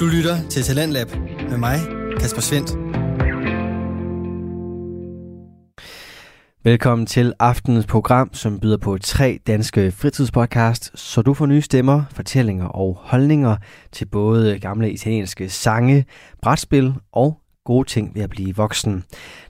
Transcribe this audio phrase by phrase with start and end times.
[0.00, 1.06] Du lytter til Talentlab
[1.50, 1.78] med mig,
[2.20, 2.70] Kasper Svendt.
[6.64, 12.04] Velkommen til aftenens program, som byder på tre danske fritidspodcast, så du får nye stemmer,
[12.10, 13.56] fortællinger og holdninger
[13.92, 16.04] til både gamle italienske sange,
[16.42, 19.04] brætspil og gode ting ved at blive voksen.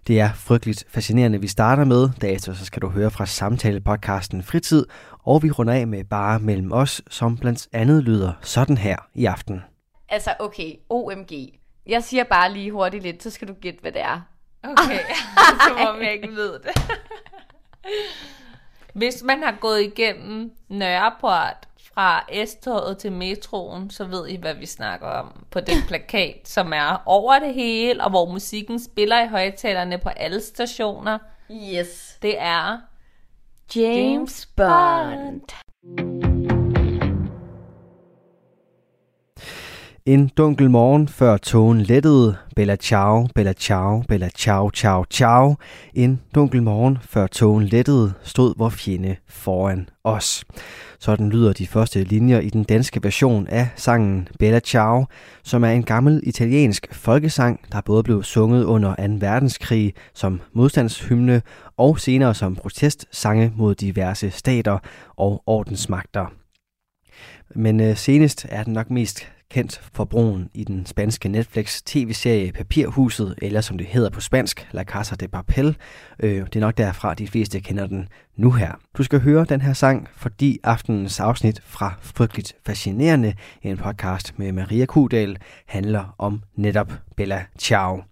[0.07, 2.09] Det er frygteligt fascinerende, vi starter med.
[2.21, 4.87] Derefter så skal du høre fra samtale-podcasten Fritid,
[5.25, 9.25] og vi runder af med bare mellem os, som blandt andet lyder sådan her i
[9.25, 9.61] aften.
[10.11, 11.33] Altså, okay, OMG.
[11.87, 14.21] Jeg siger bare lige hurtigt lidt, så skal du gætte, hvad det er.
[14.63, 15.01] Okay,
[15.69, 16.99] som om jeg ikke ved det.
[18.95, 24.67] Hvis man har gået igennem Nørreport fra S-toget til metroen, så ved I, hvad vi
[24.67, 29.29] snakker om på den plakat, som er over det hele, og hvor musikken spiller i
[29.29, 31.19] højtalerne på alle stationer.
[31.51, 32.19] Yes.
[32.23, 32.79] Det er
[33.77, 35.41] James Bond.
[40.07, 42.37] En dunkel morgen, før togen lettede.
[42.57, 45.57] Bella ciao, bella ciao, bella ciao, ciao, ciao.
[45.95, 50.45] En dunkel morgen, før togen lettede, stod vor fjende foran os.
[50.99, 55.07] Sådan lyder de første linjer i den danske version af sangen Bella Ciao,
[55.43, 59.03] som er en gammel italiensk folkesang, der både blev sunget under 2.
[59.19, 61.43] verdenskrig som modstandshymne
[61.77, 64.79] og senere som protestsange mod diverse stater
[65.17, 66.27] og ordensmagter.
[67.55, 72.53] Men øh, senest er den nok mest kendt for brugen i den spanske Netflix tv-serie
[72.53, 75.77] Papirhuset, eller som det hedder på spansk, La Casa de Papel.
[76.21, 78.73] Øh, det er nok derfra, de fleste kender den nu her.
[78.99, 84.53] Du skal høre den her sang, fordi aftenens afsnit fra Frygteligt Fascinerende, en podcast med
[84.53, 88.03] Maria Kudal, handler om netop Bella Ciao.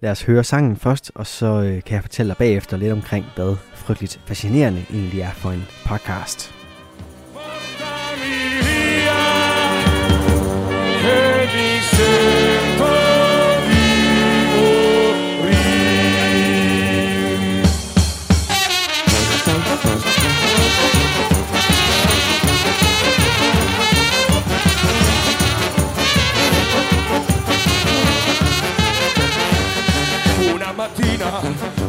[0.00, 3.24] Lad os høre sangen først, og så øh, kan jeg fortælle dig bagefter lidt omkring,
[3.34, 6.59] hvad Frygteligt Fascinerende egentlig er for en podcast.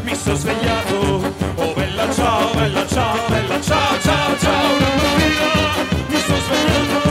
[0.04, 6.18] Mi sono svegliato, oh bella ciao, bella ciao, bella ciao, ciao, ciao, una mattina mi
[6.18, 7.11] sono svegliato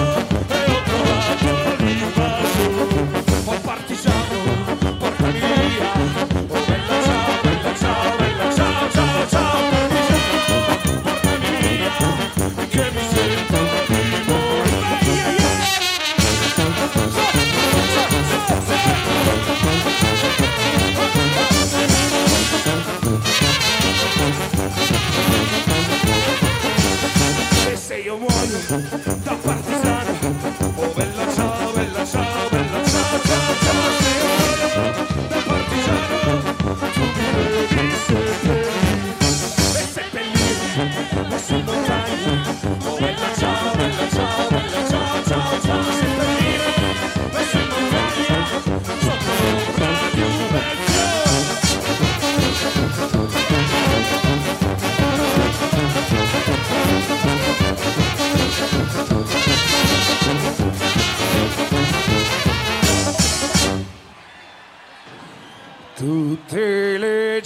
[28.70, 29.19] Mm-hmm.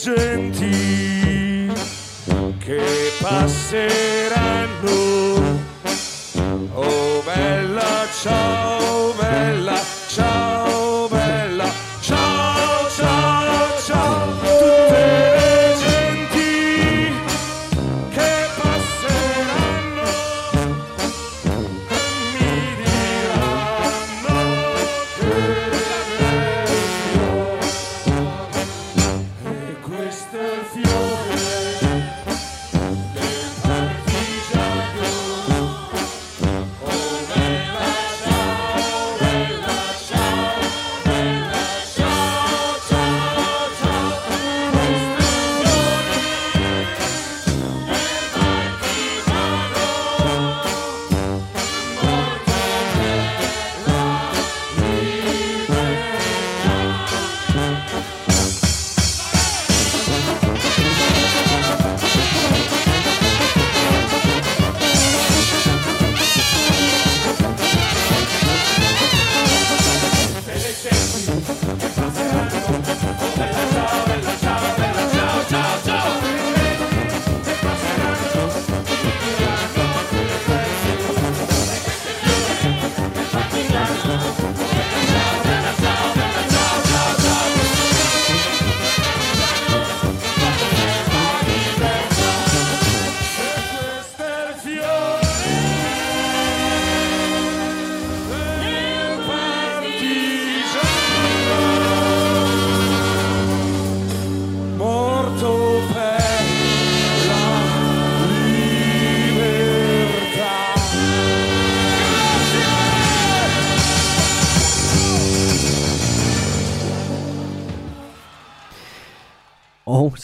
[0.05, 1.73] sorgenti
[2.59, 2.83] che
[3.23, 4.04] passeranno.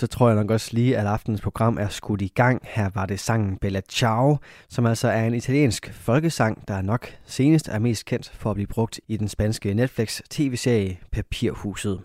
[0.00, 2.62] Så tror jeg nok også lige, at aftenens program er skudt i gang.
[2.64, 4.38] Her var det sangen Bella Ciao,
[4.68, 8.66] som altså er en italiensk folkesang, der nok senest er mest kendt for at blive
[8.66, 12.00] brugt i den spanske Netflix tv-serie Papirhuset.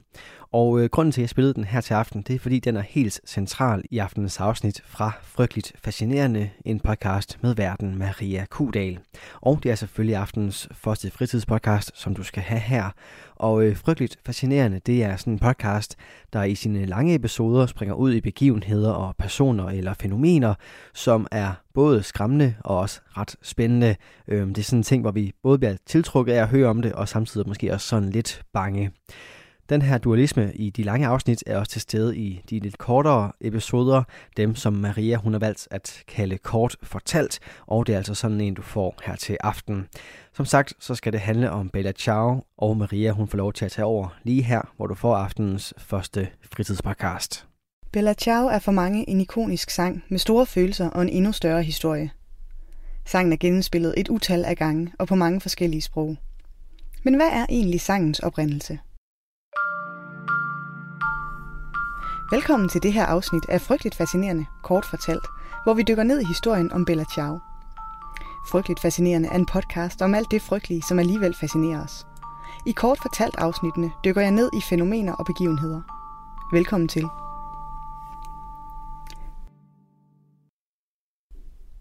[0.56, 2.78] Og øh, grunden til, at jeg spillede den her til aften, det er fordi, den
[2.78, 9.00] er helt central i aftenens afsnit fra Frygteligt Fascinerende, en podcast med verden Maria Kudal.
[9.42, 12.90] Og det er selvfølgelig aftenens første fritidspodcast, som du skal have her.
[13.36, 15.96] Og øh, Frygteligt Fascinerende, det er sådan en podcast,
[16.34, 20.54] der i sine lange episoder springer ud i begivenheder og personer eller fænomener,
[20.94, 23.96] som er både skræmmende og også ret spændende.
[24.28, 26.81] Øh, det er sådan en ting, hvor vi både bliver tiltrukket af at høre om
[26.81, 28.92] det, og samtidig måske også sådan lidt bange.
[29.70, 33.32] Den her dualisme i de lange afsnit er også til stede i de lidt kortere
[33.42, 34.04] episoder,
[34.38, 38.42] dem som Maria hun har valgt at kalde kort fortalt, og det er altså sådan
[38.42, 39.88] en, du får her til aften.
[40.34, 43.66] Som sagt, så skal det handle om Bella Ciao, og Maria hun får lov til
[43.66, 47.48] at tage over lige her, hvor du får aftenens første fritidspodcast.
[47.92, 51.64] Bella Ciao er for mange en ikonisk sang med store følelser og en endnu større
[51.64, 52.12] historie.
[53.06, 56.18] Sangen er genspillet et utal af gange og på mange forskellige sprog.
[57.04, 58.80] Men hvad er egentlig sangens oprindelse?
[62.31, 65.25] Velkommen til det her afsnit af Frygteligt Fascinerende, kort fortalt,
[65.63, 67.39] hvor vi dykker ned i historien om Bella Ciao.
[68.48, 72.07] Frygteligt Fascinerende er en podcast om alt det frygtelige, som alligevel fascinerer os.
[72.66, 75.81] I kort fortalt afsnittene dykker jeg ned i fænomener og begivenheder.
[76.54, 77.07] Velkommen til.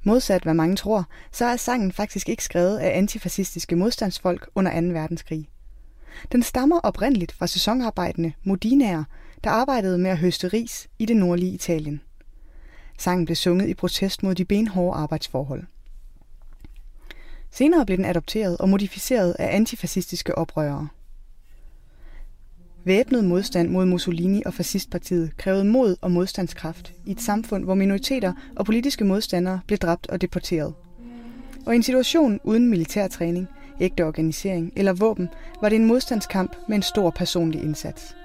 [0.04, 4.86] Modsat hvad mange tror, så er sangen faktisk ikke skrevet af antifascistiske modstandsfolk under 2.
[4.86, 5.48] verdenskrig.
[6.32, 9.04] Den stammer oprindeligt fra sæsonarbejdende modinaer,
[9.44, 12.00] der arbejdede med at høste ris i det nordlige Italien.
[12.98, 15.64] Sangen blev sunget i protest mod de benhårde arbejdsforhold.
[17.50, 20.88] Senere blev den adopteret og modificeret af antifascistiske oprørere.
[22.84, 28.32] Væbnet modstand mod Mussolini og fascistpartiet krævede mod og modstandskraft i et samfund, hvor minoriteter
[28.56, 30.74] og politiske modstandere blev dræbt og deporteret.
[31.66, 33.48] Og i en situation uden militærtræning,
[33.80, 35.28] ægte organisering eller våben,
[35.60, 38.16] var det en modstandskamp med en stor personlig indsats.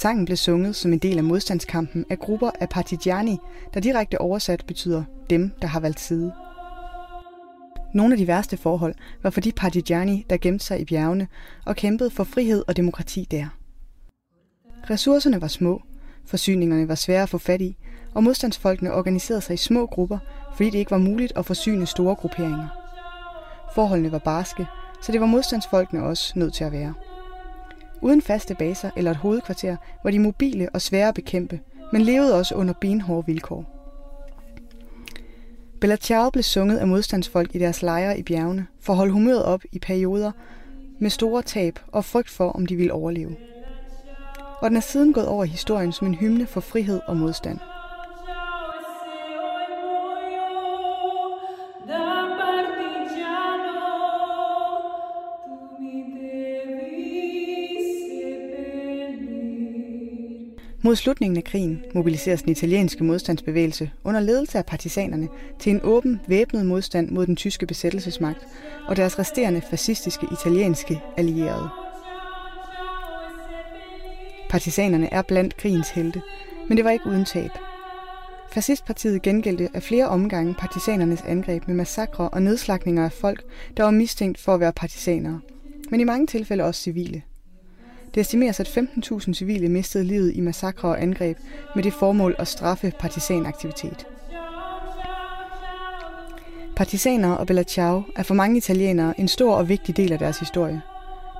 [0.00, 3.38] Sangen blev sunget som en del af modstandskampen af grupper af partigiani,
[3.74, 6.32] der direkte oversat betyder dem, der har valgt side.
[7.94, 11.28] Nogle af de værste forhold var for de partigiani, der gemte sig i bjergene
[11.66, 13.46] og kæmpede for frihed og demokrati der.
[14.90, 15.82] Ressourcerne var små,
[16.26, 17.76] forsyningerne var svære at få fat i,
[18.14, 20.18] og modstandsfolkene organiserede sig i små grupper,
[20.56, 22.68] fordi det ikke var muligt at forsyne store grupperinger.
[23.74, 24.66] Forholdene var barske,
[25.02, 26.94] så det var modstandsfolkene også nødt til at være.
[28.02, 31.60] Uden faste baser eller et hovedkvarter var de mobile og svære at bekæmpe,
[31.92, 33.76] men levede også under benhårde vilkår.
[35.80, 39.44] Bella Ciao blev sunget af modstandsfolk i deres lejre i bjergene for at holde humøret
[39.44, 40.32] op i perioder
[40.98, 43.36] med store tab og frygt for, om de ville overleve.
[44.60, 47.58] Og den er siden gået over historien som en hymne for frihed og modstand.
[60.90, 65.28] Mod slutningen af krigen mobiliseres den italienske modstandsbevægelse under ledelse af partisanerne
[65.58, 68.46] til en åben væbnet modstand mod den tyske besættelsesmagt
[68.88, 71.68] og deres resterende fascistiske italienske allierede.
[74.48, 76.22] Partisanerne er blandt krigens helte,
[76.68, 77.50] men det var ikke uden tab.
[78.52, 83.44] Fascistpartiet gengældte af flere omgange partisanernes angreb med massakre og nedslagninger af folk,
[83.76, 85.40] der var mistænkt for at være partisanere,
[85.90, 87.22] men i mange tilfælde også civile.
[88.14, 91.38] Det estimeres, at 15.000 civile mistede livet i massakre og angreb
[91.74, 94.06] med det formål at straffe partisanaktivitet.
[96.76, 100.38] Partisaner og Bella Ciao er for mange italienere en stor og vigtig del af deres
[100.38, 100.82] historie.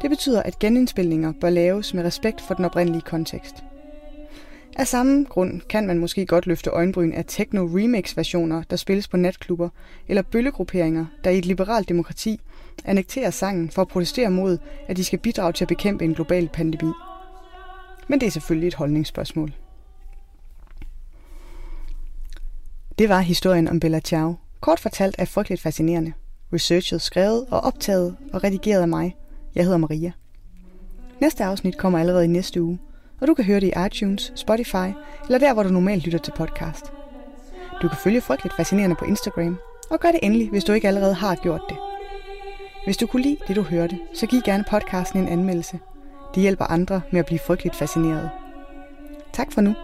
[0.03, 3.55] Det betyder, at genindspilninger bør laves med respekt for den oprindelige kontekst.
[4.77, 9.69] Af samme grund kan man måske godt løfte øjenbryn af techno-remix-versioner, der spilles på natklubber,
[10.09, 12.41] eller bøllegrupperinger, der i et liberalt demokrati
[12.85, 14.59] annekterer sangen for at protestere mod,
[14.89, 16.93] at de skal bidrage til at bekæmpe en global pandemi.
[18.09, 19.53] Men det er selvfølgelig et holdningsspørgsmål.
[22.99, 24.37] Det var historien om Bella Ciao.
[24.61, 26.13] Kort fortalt er frygteligt fascinerende.
[26.53, 29.17] Researchet skrevet og optaget og redigeret af mig.
[29.55, 30.13] Jeg hedder Maria.
[31.21, 32.79] Næste afsnit kommer allerede i næste uge,
[33.21, 34.93] og du kan høre det i iTunes, Spotify
[35.25, 36.85] eller der, hvor du normalt lytter til podcast.
[37.83, 39.59] Du kan følge Frygteligt Fascinerende på Instagram,
[39.91, 41.90] og gør det endelig, hvis du ikke allerede har gjort det.
[42.85, 45.79] Hvis du kunne lide det, du hørte, så giv gerne podcasten en anmeldelse.
[46.35, 48.31] Det hjælper andre med at blive frygteligt fascineret.
[49.33, 49.75] Tak for nu.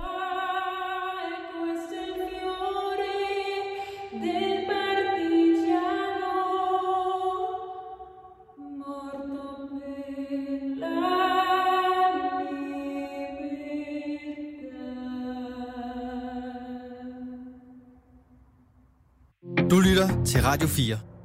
[19.70, 21.15] Du lytter til Radio 4.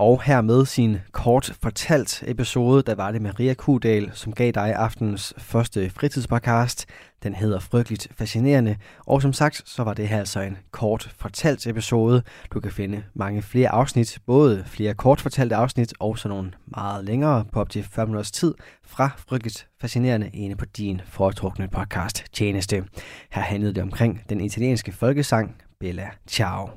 [0.00, 4.74] Og her med sin kort fortalt episode, der var det Maria Kudal, som gav dig
[4.74, 6.86] aftenens første fritidspodcast.
[7.22, 8.76] Den hedder Frygteligt Fascinerende,
[9.06, 12.22] og som sagt, så var det her altså en kort fortalt episode.
[12.54, 17.04] Du kan finde mange flere afsnit, både flere kort fortalte afsnit og så nogle meget
[17.04, 18.54] længere på op til 40 minutters tid
[18.84, 22.84] fra Frygteligt Fascinerende inde på din foretrukne podcast tjeneste.
[23.30, 26.70] Her handlede det omkring den italienske folkesang Bella Ciao.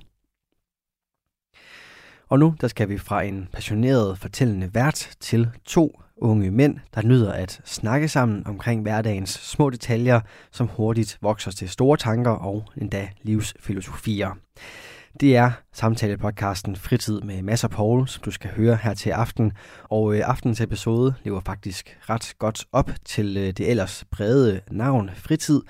[2.30, 7.02] Og nu der skal vi fra en passioneret fortællende vært til to unge mænd, der
[7.02, 12.66] nyder at snakke sammen omkring hverdagens små detaljer, som hurtigt vokser til store tanker og
[12.78, 14.38] endda livsfilosofier.
[15.20, 19.52] Det er samtalepodcasten Fritid med Mads og Paul, som du skal høre her til aften.
[19.84, 25.10] Og øh, aftens episode lever faktisk ret godt op til øh, det ellers brede navn
[25.16, 25.62] Fritid,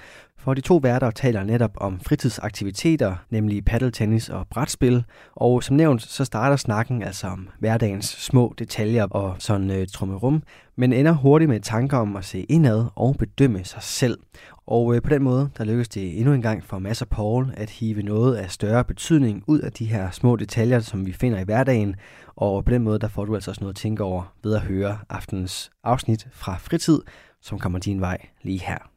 [0.43, 5.03] for de to værter taler netop om fritidsaktiviteter, nemlig paddeltennis og brætspil.
[5.35, 10.43] Og som nævnt, så starter snakken altså om hverdagens små detaljer og sådan øh, trummerum,
[10.75, 14.19] men ender hurtigt med tanker om at se indad og bedømme sig selv.
[14.67, 17.53] Og øh, på den måde, der lykkes det endnu en gang for Mads og Paul
[17.57, 21.39] at hive noget af større betydning ud af de her små detaljer, som vi finder
[21.39, 21.95] i hverdagen.
[22.35, 24.61] Og på den måde, der får du altså også noget at tænke over ved at
[24.61, 26.99] høre aftens afsnit fra Fritid,
[27.41, 28.92] som kommer din vej lige her.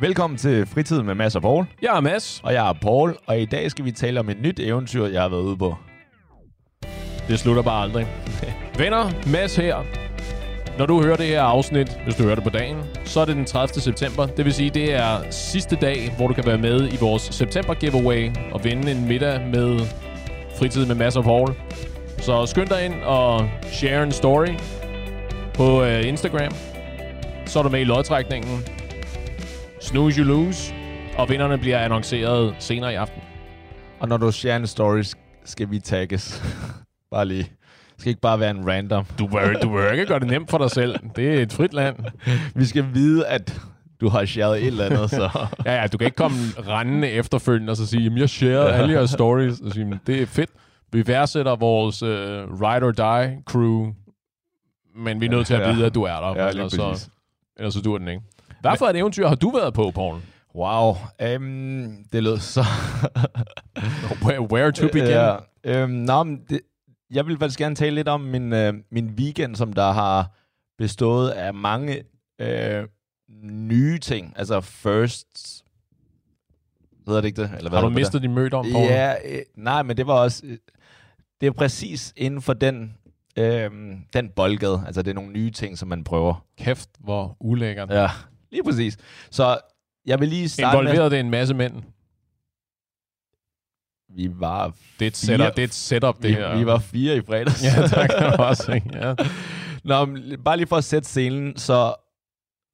[0.00, 1.66] Velkommen til Fritid med Mads og Paul.
[1.82, 2.40] Jeg er Mads.
[2.44, 5.22] Og jeg er Paul, og i dag skal vi tale om et nyt eventyr, jeg
[5.22, 5.76] har været ude på.
[7.28, 8.06] Det slutter bare aldrig.
[8.78, 9.76] Venner, Mads her.
[10.78, 13.36] Når du hører det her afsnit, hvis du hører det på dagen, så er det
[13.36, 13.80] den 30.
[13.80, 14.26] september.
[14.26, 17.74] Det vil sige, det er sidste dag, hvor du kan være med i vores september
[17.74, 19.80] giveaway og vinde en middag med
[20.58, 21.54] Fritid med Mads og Paul.
[22.18, 24.48] Så skynd dig ind og share en story
[25.54, 26.52] på uh, Instagram.
[27.46, 28.64] Så er du med i lodtrækningen.
[29.84, 30.74] Snooze you lose.
[31.18, 33.22] Og vinderne bliver annonceret senere i aften.
[34.00, 35.02] Og når du share en story,
[35.44, 36.42] skal vi tagges.
[37.12, 37.42] bare lige.
[37.42, 39.04] Det skal ikke bare være en random.
[39.18, 40.96] Du bør, du bør ikke gøre det nemt for dig selv.
[41.16, 41.96] Det er et frit land.
[42.60, 43.60] Vi skal vide, at
[44.00, 45.30] du har shared et eller andet, så...
[45.66, 46.36] Ja, ja, du kan ikke komme
[46.68, 49.60] rendende efterfølgende og så sige, at jeg sharede alle jeres stories.
[49.60, 50.50] Og sige, "Men det er fedt.
[50.92, 52.08] Vi værdsætter vores uh,
[52.60, 53.92] ride or die crew,
[54.96, 56.42] men vi er nødt til at vide, at du er der.
[56.42, 57.08] Ja, ellers, så,
[57.56, 58.22] ellers så dur den ikke.
[58.68, 60.20] Hvad for et eventyr har du været på, Paul?
[60.54, 60.96] Wow.
[61.36, 62.64] Um, det lød så...
[64.24, 65.08] Where, where to begin?
[65.08, 66.60] Ja, øhm, nå, men det,
[67.10, 70.30] jeg vil faktisk gerne tale lidt om min, øh, min weekend, som der har
[70.78, 72.02] bestået af mange
[72.38, 72.84] øh,
[73.42, 74.32] nye ting.
[74.36, 75.64] Altså first...
[77.06, 77.50] Hedder det ikke det?
[77.56, 78.84] Eller hvad Har du mistet din møde om, Paul?
[78.84, 80.42] Ja, øh, nej, men det var også...
[80.46, 80.58] Øh,
[81.40, 82.94] det er præcis inden for den,
[83.36, 83.70] øh,
[84.12, 84.82] den boldgade.
[84.86, 86.44] Altså, det er nogle nye ting, som man prøver.
[86.58, 87.90] Kæft, hvor ulækkert.
[87.90, 88.08] Ja,
[88.54, 88.98] lige præcis.
[89.30, 89.58] Så
[90.06, 91.74] jeg vil lige starte Involverede det en masse mænd?
[91.74, 91.82] med...
[94.16, 96.58] Vi var Det er et setup, det, er et setup, det vi, her.
[96.58, 97.64] vi var fire i fredags.
[97.64, 98.72] Ja, tak også.
[98.72, 98.90] Ikke?
[98.98, 99.14] Ja.
[99.84, 101.94] Nå, men bare lige for at sætte scenen, så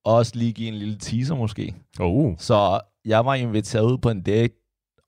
[0.05, 1.75] også lige give en lille teaser måske.
[2.01, 4.55] Uh, Så jeg var inviteret ud på en date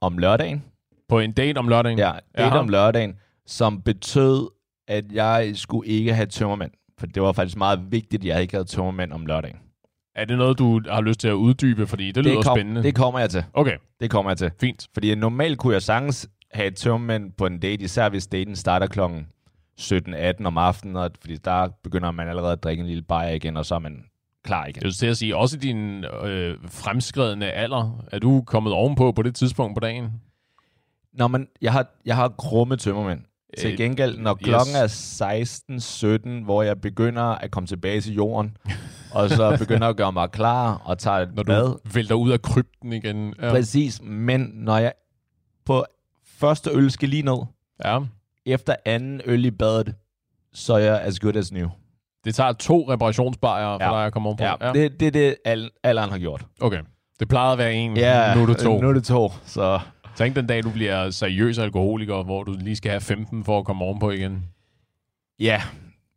[0.00, 0.64] om lørdagen.
[1.08, 1.98] på en date om lørdagen?
[1.98, 2.04] Ja,
[2.36, 2.58] date Jaha.
[2.58, 3.14] om lørdagen,
[3.46, 4.48] som betød,
[4.88, 6.70] at jeg skulle ikke have tømmermænd.
[6.98, 9.56] For det var faktisk meget vigtigt, at jeg ikke havde tømmermænd om lørdagen.
[10.14, 11.86] Er det noget, du har lyst til at uddybe?
[11.86, 12.82] Fordi det lyder kom, spændende.
[12.82, 13.44] Det kommer jeg til.
[13.54, 14.50] Okay, Det kommer jeg til.
[14.60, 14.86] fint.
[14.94, 18.86] Fordi normalt kunne jeg sagtens have et tømmermænd på en date, især hvis daten starter
[18.86, 19.26] klokken
[19.80, 23.56] 17-18 om aftenen, og, fordi der begynder man allerede at drikke en lille bajer igen,
[23.56, 24.04] og så er man
[24.44, 24.76] klar igen.
[24.82, 29.12] Jeg vil til at sige, også i din øh, fremskredende alder, er du kommet ovenpå
[29.12, 30.10] på det tidspunkt på dagen?
[31.12, 33.20] Nå, men jeg har, jeg har krumme tømmermænd.
[33.58, 34.44] Øh, Til gengæld, når yes.
[34.44, 34.86] klokken er
[36.40, 38.56] 16-17, hvor jeg begynder at komme tilbage til jorden,
[39.14, 41.92] og så begynder at gøre mig klar og tager et Når du bad.
[41.94, 43.34] vælter ud af krypten igen?
[43.42, 43.50] Ja.
[43.50, 44.92] Præcis, men når jeg
[45.66, 45.84] på
[46.38, 47.38] første øl skal lige ned,
[47.84, 47.98] ja.
[48.46, 49.94] efter anden øl i badet,
[50.52, 51.68] så er jeg as good as new.
[52.24, 53.90] Det tager to reparationsbajer for Ja.
[53.98, 54.44] dig at komme ovenpå?
[54.44, 54.72] Ja, ja.
[54.72, 56.44] Det, det er det, alle, alle andre har gjort.
[56.60, 56.80] Okay.
[57.20, 58.80] Det plejede at være en, Ja, nu er det to.
[58.80, 59.80] Nu er det to, så...
[60.16, 63.64] Tænk den dag, du bliver seriøs alkoholiker, hvor du lige skal have 15 for at
[63.64, 64.44] komme ovenpå igen.
[65.40, 65.62] Ja,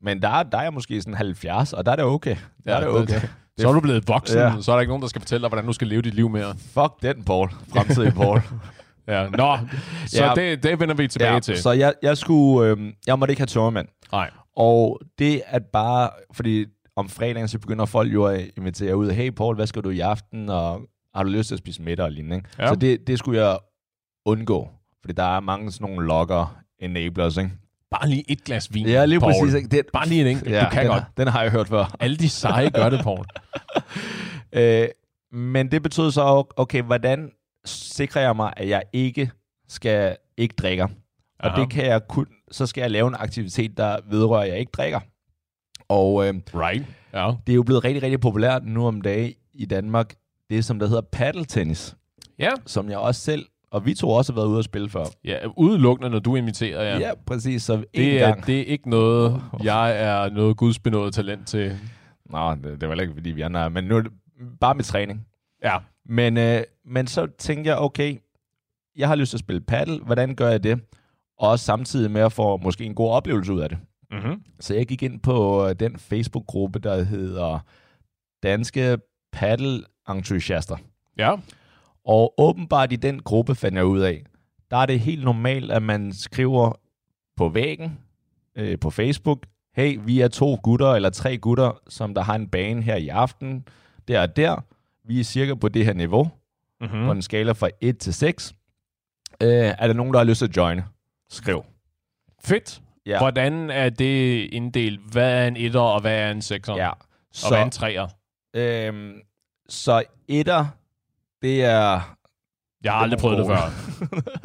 [0.01, 2.35] men der, er- der er måske sådan 70, og der er det okay.
[2.65, 3.27] Der Ja, er det det- okay.
[3.57, 4.53] Så er du blevet voksen, Ja.
[4.61, 6.29] så er der ikke nogen, der skal fortælle dig, hvordan du skal leve dit liv
[6.29, 6.55] mere.
[6.57, 7.49] Fuck den, Paul.
[7.73, 8.41] Fremtidig Paul.
[9.07, 9.57] Ja, nå,
[10.07, 10.33] så Ja.
[10.35, 11.57] det, det vender vi tilbage ja, til.
[11.57, 12.69] Så jeg, jeg skulle...
[12.71, 13.87] Øh, jeg måtte ikke have tørmand.
[14.11, 14.29] Nej.
[14.57, 16.09] Og det at bare...
[16.33, 19.11] Fordi om fredagen, så begynder folk jo at invitere ud.
[19.11, 20.49] Hey Paul, hvad skal du i aften?
[20.49, 20.81] Og
[21.15, 22.35] har du lyst til at spise middag og lignende?
[22.35, 22.49] Ikke?
[22.59, 22.67] Ja.
[22.67, 23.57] Så det, det skulle jeg
[24.25, 24.69] undgå.
[25.01, 27.51] Fordi der er mange sådan nogle logger enablers, ikke?
[27.91, 29.31] Bare lige et glas vin, Ja, lige Paul.
[29.33, 29.53] præcis.
[29.55, 29.67] Ikke?
[29.67, 30.51] Det, Bare lige en enkelt.
[30.51, 31.03] ja, du kan den, godt.
[31.17, 31.95] Den har jeg hørt før.
[31.99, 33.25] Alle de seje gør det, Paul.
[34.53, 34.87] Øh,
[35.31, 37.31] men det betød så, okay, hvordan
[37.65, 39.31] sikrer jeg mig, at jeg ikke
[39.67, 40.87] skal ikke drikker.
[41.39, 41.61] Og Aha.
[41.61, 44.71] det kan jeg kun, så skal jeg lave en aktivitet, der vedrører, at jeg ikke
[44.71, 44.99] drikker.
[45.89, 46.85] Og øh, Right.
[47.13, 47.31] Ja.
[47.47, 50.13] det er jo blevet rigtig, rigtig populært nu om dagen i Danmark,
[50.49, 51.95] det som der hedder paddeltennis,
[52.39, 52.49] Ja.
[52.65, 55.05] som jeg også selv, og vi to også har været ude at spille før.
[55.23, 55.37] ja.
[55.57, 56.97] Udelukkende, når du inviterer, ja.
[56.99, 57.63] Ja, præcis.
[57.63, 58.45] Så Det er, gang.
[58.47, 61.77] det er ikke noget, jeg er noget gudsbenået talent til.
[62.29, 64.11] Nå, det, det var heller ikke, fordi vi andre er, men nu er det
[64.59, 65.27] bare med træning.
[65.63, 65.77] Ja.
[66.05, 68.17] Men, øh, men så tænkte jeg, okay,
[68.97, 69.99] jeg har lyst til at spille paddle.
[69.99, 70.79] Hvordan gør jeg det?
[71.39, 73.77] Og samtidig med at få måske en god oplevelse ud af det.
[74.11, 74.41] Mm-hmm.
[74.59, 77.59] Så jeg gik ind på øh, den Facebook-gruppe, der hedder
[78.43, 78.97] Danske
[79.33, 80.77] Paddle Entusiaster.
[81.17, 81.35] Ja.
[82.05, 84.23] Og åbenbart i den gruppe fandt jeg ud af,
[84.71, 86.71] der er det helt normalt, at man skriver
[87.37, 87.99] på væggen
[88.55, 89.45] øh, på Facebook,
[89.75, 93.07] hey, vi er to gutter eller tre gutter, som der har en bane her i
[93.07, 93.67] aften,
[94.07, 94.61] der og der.
[95.07, 96.29] Vi er cirka på det her niveau,
[96.81, 96.99] Mm-hmm.
[96.99, 97.05] mm.
[97.05, 98.53] på en skala fra 1 til 6.
[99.43, 100.85] Øh, er der nogen, der har lyst til at joine?
[101.29, 101.65] Skriv.
[102.43, 102.81] Fedt.
[103.05, 103.17] Ja.
[103.19, 104.99] Hvordan er det inddelt?
[105.11, 106.75] Hvad er en etter, og hvad er en sekser?
[106.75, 106.89] Ja.
[106.89, 106.97] Og
[107.49, 108.07] hvad er en Så, treer?
[108.55, 109.13] øhm,
[109.69, 110.65] så etter,
[111.41, 112.15] det er...
[112.83, 113.57] Jeg har aldrig prøvet det før.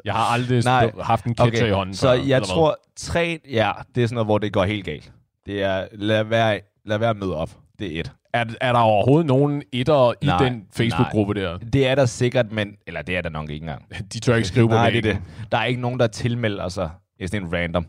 [0.04, 0.92] Jeg har aldrig Nej.
[1.00, 2.12] haft en catcher i hånden så før.
[2.12, 2.40] jeg hvad?
[2.40, 5.12] tror, tre, ja, det er sådan noget, hvor det går helt galt.
[5.46, 7.50] Det er, lad være, lad være møde op.
[7.78, 8.12] Det er et.
[8.34, 11.58] Er, er der overhovedet nogen etter i Nej, den Facebook-gruppe der?
[11.58, 12.76] Det er der sikkert, men...
[12.86, 13.84] Eller det er der nok ikke engang.
[14.12, 15.22] De tør ikke skrive på Nej, det er det.
[15.52, 16.90] Der er ikke nogen, der tilmelder sig
[17.26, 17.86] sådan en random,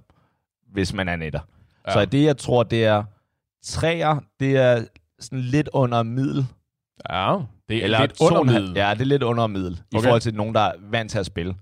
[0.73, 1.39] hvis man er netter.
[1.87, 1.91] Ja.
[1.91, 1.93] Ja.
[1.93, 3.03] Så det, jeg tror, det er...
[3.63, 4.85] Træer, det er
[5.19, 6.45] sådan lidt under middel.
[7.09, 7.37] Ja,
[7.69, 8.73] det er Eller lidt undermiddel.
[8.75, 9.71] Ja, det er lidt under middel.
[9.93, 9.99] Okay.
[9.99, 11.55] I forhold til nogen, der er vant til at spille.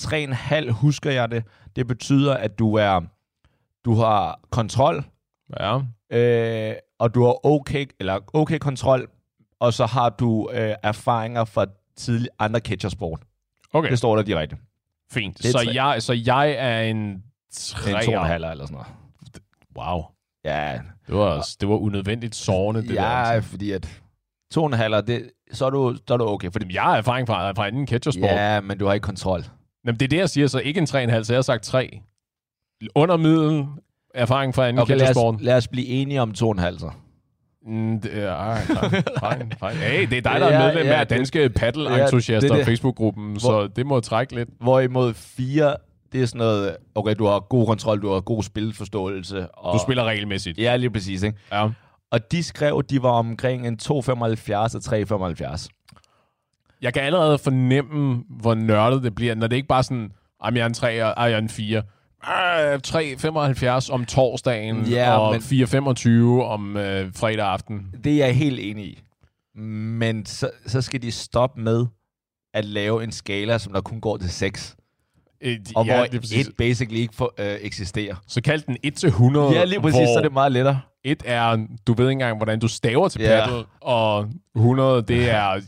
[0.00, 1.44] 3,5 husker jeg det.
[1.76, 3.00] Det betyder, at du er...
[3.84, 5.04] Du har kontrol,
[5.60, 5.78] Ja.
[6.10, 9.08] øh, og du har okay, eller okay kontrol,
[9.60, 13.20] og så har du øh, erfaringer fra tidlig andre catchersport.
[13.72, 14.56] Okay, Det står der direkte.
[15.12, 15.38] fint.
[15.38, 15.70] det Så tre.
[15.84, 17.22] jeg, så jeg er en En
[17.52, 18.00] treer.
[18.02, 18.86] to og en halv eller sådan noget.
[19.78, 20.04] Wow.
[20.44, 23.02] Ja, Det var, det var unødvendigt sårende, det der.
[23.02, 23.50] ja altså.
[23.50, 24.00] fordi at
[24.52, 26.50] to og en halv, det, så, er du, så er du okay.
[26.52, 28.30] Fordi, jeg har erfaring fra, fra anden catchersport.
[28.30, 29.44] ja, men du har ikke kontrol.
[29.86, 32.00] Jamen, det er det, jeg siger, så ikke en 3,5, så jeg har sagt 3.
[32.94, 33.66] Under middel,
[34.14, 35.34] erfaring fra anden Okay, lad catchersport.
[35.34, 36.90] os, lad os blive enige om to og en halv så.
[37.66, 39.70] Mm, det er, ej, fine, fine.
[39.84, 42.66] Hey, det er dig, der er Ja, medlem ja, af Danske ja, Paddle-entusiaster, er det.
[42.66, 44.48] Facebook-gruppen, så det må trække lidt.
[44.60, 45.76] Hvorimod fire,
[46.12, 49.48] det er sådan noget, okay, du har god kontrol, du har god spilforståelse.
[49.48, 50.58] Og, Du spiller regelmæssigt.
[50.58, 51.38] Ja, lige præcis, ikke?
[51.52, 51.68] Ja.
[52.10, 54.80] Og de skrev, de var omkring en 2,75 og
[55.56, 55.68] 3,75.
[56.82, 60.12] Jeg kan allerede fornemme, hvor nørdet det bliver, når det ikke bare sådan,
[60.44, 61.82] jeg er en 3, og jeg er en 4.
[62.22, 67.86] Ah, 3,75 om torsdagen, Ja, og men- 4,25 om øh, fredag aften.
[68.04, 69.02] Det er jeg helt enig i.
[69.60, 71.86] Men så, så skal de stoppe med
[72.54, 74.76] at lave en skala, som der kun går til 6.
[75.40, 78.14] Øh, Og ja, hvor et basically ikke for, øh, eksisterer.
[78.26, 80.80] Så kald den 1 til 100, Ja, lige præcis, hvor så er det meget lettere.
[81.06, 85.60] 1 er, du ved ikke engang, hvordan du staver til paddle, og 100, det er,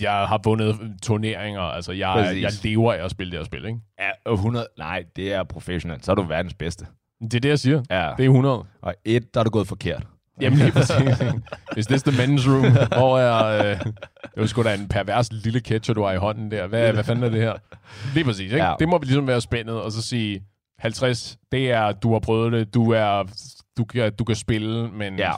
[0.00, 2.42] jeg har vundet turneringer, altså jeg, Præcis.
[2.42, 3.78] jeg lever af at spille det her spil, ikke?
[4.00, 6.04] Ja, og 100, nej, det er professionelt.
[6.04, 6.86] Så er du verdens bedste.
[7.20, 7.82] Det er det, jeg siger.
[7.90, 8.10] Ja.
[8.16, 8.64] Det er 100.
[8.82, 10.06] Og et, der er du gået forkert.
[10.40, 11.22] Jamen lige præcis.
[11.76, 12.88] Is this the men's room?
[12.96, 13.70] Hvor er...
[13.70, 13.80] Øh,
[14.22, 16.66] det var sgu da en pervers lille catcher, du har i hånden der.
[16.66, 17.52] Hvad, hvad fanden er det her?
[18.14, 18.64] Lige præcis, ikke?
[18.64, 18.74] Ja.
[18.78, 20.42] Det må ligesom være spændet, og så sige
[20.78, 23.24] 50, det er, du har prøvet det, du er...
[23.78, 25.32] Du kan, du kan spille, men Ja.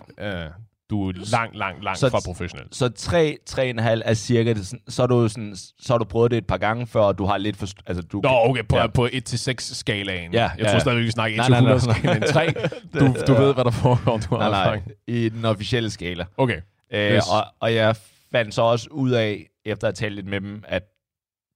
[0.45, 0.51] øh,
[0.91, 2.67] du er langt, langt, langt Så- fra professionel.
[2.73, 6.37] Så 3, 3,5 er cirka det, så, er du sådan, så har du prøvet det
[6.37, 7.67] et par gange før, og du har lidt for...
[7.87, 8.87] Altså, du, Nå, okay, på, Ja.
[8.87, 10.33] på 1-6 skalaen.
[10.33, 10.79] Ja, jeg ja, tror ja.
[10.79, 11.99] stadig, vi snakker Nej, nej, nej, 1-100 nej.
[11.99, 12.23] skalaen.
[12.23, 12.47] 3,
[13.01, 16.25] du, du ved, hvad der foregår, du har nej, nej, i den officielle skala.
[16.37, 16.61] Okay,
[16.93, 17.25] Øh, Yes.
[17.33, 17.97] og, og jeg
[18.33, 20.83] fandt så også ud af, efter at tale lidt med dem, at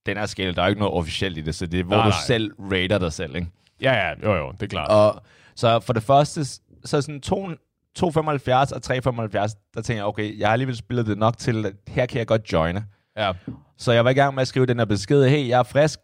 [0.05, 1.95] den her skala, der er jo ikke noget officielt i det, så det er, hvor
[1.95, 2.19] Nej, du nej.
[2.27, 3.47] selv rater dig selv, ikke?
[3.81, 4.89] ja, ja, jo, jo, det er klart.
[4.89, 5.21] Og
[5.55, 6.45] så for det første,
[6.85, 7.53] så sådan to, 2,75
[7.99, 12.05] og 3,75, der tænker jeg, okay, jeg har alligevel spillet det nok til, at her
[12.05, 12.85] kan jeg godt joine.
[13.17, 13.31] Ja.
[13.77, 15.99] Så jeg var i gang med at skrive den her besked, hey, jeg er frisk,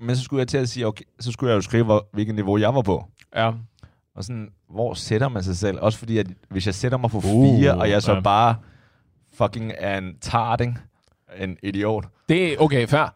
[0.00, 2.34] men så skulle jeg til at sige, okay, så skulle jeg jo skrive, hvor, hvilket
[2.34, 3.04] niveau jeg var på.
[3.36, 3.52] Ja.
[4.16, 5.78] Og sådan, hvor sætter man sig selv?
[5.80, 8.20] Også fordi, at hvis jeg sætter mig på Uh, fire, og jeg så ja.
[8.20, 8.56] bare
[9.32, 10.74] fucking er en tart, ikke?
[11.38, 12.04] En idiot.
[12.28, 13.14] Det er, okay, fair.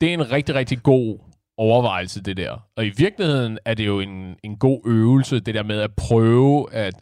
[0.00, 1.18] Det er en rigtig, rigtig god
[1.58, 2.58] overvejelse, det der.
[2.76, 6.72] Og i virkeligheden er det jo en, en god øvelse, det der med at prøve
[6.74, 6.94] at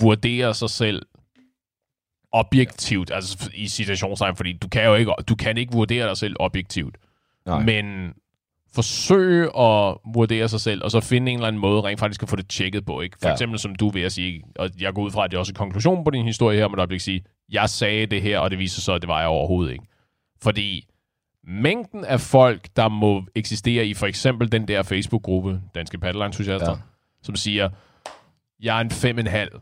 [0.00, 1.02] vurdere sig selv
[2.32, 6.36] objektivt, altså i situationstegn, fordi du kan jo ikke, du kan ikke vurdere dig selv
[6.40, 6.96] objektivt.
[7.46, 7.62] Nej.
[7.62, 8.14] Men
[8.74, 12.28] forsøge at vurdere sig selv, og så finde en eller anden måde rent faktisk at
[12.28, 13.00] få det tjekket på.
[13.00, 13.16] Ikke?
[13.22, 13.32] For Ja.
[13.34, 15.54] eksempel som du vil at sige, og jeg går ud fra, at det er også
[15.54, 18.58] konklusionen på din historie her, men der bliver sige, jeg sagde det her, og det
[18.58, 19.84] viser sig, at det var jeg overhovedet ikke.
[20.42, 20.86] Fordi
[21.44, 26.72] mængden af folk, der må eksistere i for eksempel den der Facebook-gruppe, Danske Paddelentusiaster, Ja.
[26.72, 26.78] ja.
[27.22, 27.68] som siger,
[28.62, 29.52] jeg er en fem en halv,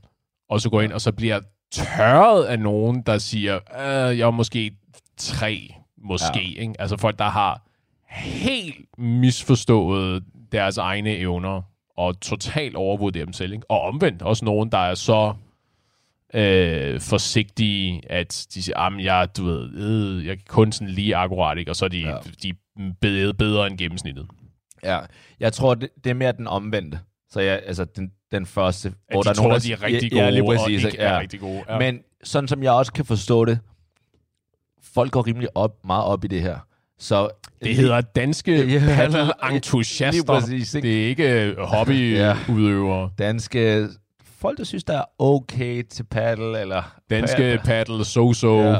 [0.50, 1.40] og så går ind, og så bliver
[1.72, 4.72] tørret af nogen, der siger, øh, jeg er måske
[5.16, 6.40] tre, måske.
[6.54, 6.60] Ja.
[6.60, 6.74] Ikke?
[6.78, 7.62] Altså folk, der har
[8.08, 11.62] helt misforstået deres egne evner,
[11.96, 13.52] og totalt overvurderet dem selv.
[13.52, 13.70] Ikke?
[13.70, 15.34] Og omvendt også nogen, der er så
[16.34, 21.16] øh, forsigtige, at de siger, at jeg, du ved, øh, jeg kan kun sådan lige
[21.16, 21.70] akkurat, ikke?
[21.70, 22.16] og så er de, Ja.
[22.42, 22.54] de er
[23.00, 24.26] bedre, bedre end gennemsnittet.
[24.84, 24.98] Ja,
[25.40, 26.98] jeg tror, det, det er mere den omvendte.
[27.30, 29.72] Så jeg, altså den, den første, At hvor de der er tror, nogen, at de
[29.72, 30.98] er rigtig gode, ja, lige og præcis, ikke ikke?
[30.98, 31.20] er ja.
[31.20, 31.64] rigtig gode.
[31.68, 31.78] Ja.
[31.78, 33.58] Men sådan som jeg også kan forstå det,
[34.82, 36.58] folk går rimelig op, meget op i det her.
[36.98, 37.28] Så
[37.64, 40.40] Det hedder danske lige paddelentusiaster.
[40.82, 43.10] Det er ikke hobbyudøvere.
[43.18, 43.88] danske
[44.40, 48.78] folk, der synes, der er okay til paddle, eller Danske paddle so-so Ja.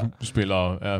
[0.82, 0.98] Ja.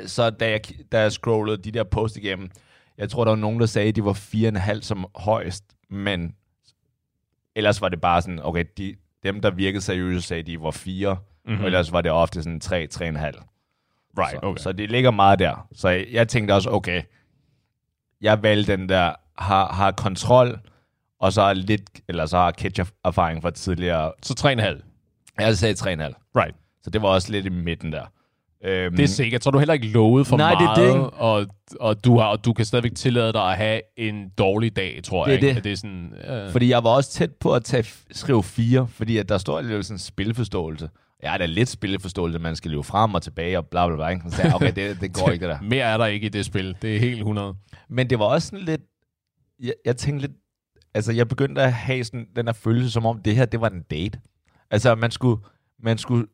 [0.00, 0.60] Øh, så da jeg,
[0.92, 2.50] da jeg scrollede de der post igennem,
[2.98, 6.34] jeg tror, der var nogen, der sagde, at de var 4,5 som højst, men
[7.54, 11.16] ellers var det bare sådan, okay, de, dem, der virkede seriøse, sagde, de var 4,
[11.44, 11.60] mm-hmm.
[11.60, 13.02] og ellers var det ofte sådan 3, 3,5.
[14.18, 14.60] Right, så, okay.
[14.62, 15.68] så det ligger meget der.
[15.72, 17.02] Så jeg, jeg tænkte også, okay,
[18.20, 20.60] jeg valgte den der, har, har kontrol,
[21.22, 24.12] og så lidt, eller så har catch-erfaring fra tidligere.
[24.22, 24.82] Så 3,5.
[25.40, 26.32] Jeg sagde 3,5.
[26.36, 26.54] Right.
[26.82, 28.02] Så det var også lidt i midten der.
[28.64, 29.42] Øhm, Det er sikkert.
[29.44, 31.10] Så er du heller ikke lovet for Nej, det er meget, det, ikke?
[31.10, 31.46] og,
[31.80, 35.24] og, du har, og du kan stadigvæk tillade dig at have en dårlig dag, tror
[35.24, 35.42] Det er jeg.
[35.48, 35.54] ikke?
[35.54, 35.64] det.
[35.64, 39.16] Det er sådan, øh, Fordi jeg var også tæt på at tage, skrive 4, fordi
[39.16, 40.88] at der står lidt sådan spilforståelse.
[41.22, 44.08] Ja, der er lidt spilforståelse, man skal løbe frem og tilbage og bla bla bla.
[44.08, 44.22] ikke?
[44.30, 45.62] Så sagde jeg, okay, det, det går ikke det der.
[45.74, 46.76] mere er der ikke i det spil.
[46.82, 47.54] Det er helt 100.
[47.88, 48.80] Men det var også sådan lidt,
[49.62, 50.36] jeg, jeg tænkte lidt,
[50.94, 53.68] altså jeg begyndte at have sådan den her følelse, som om det her, det var
[53.68, 54.20] en date.
[54.70, 55.42] Altså man skulle,
[55.82, 56.26] man skulle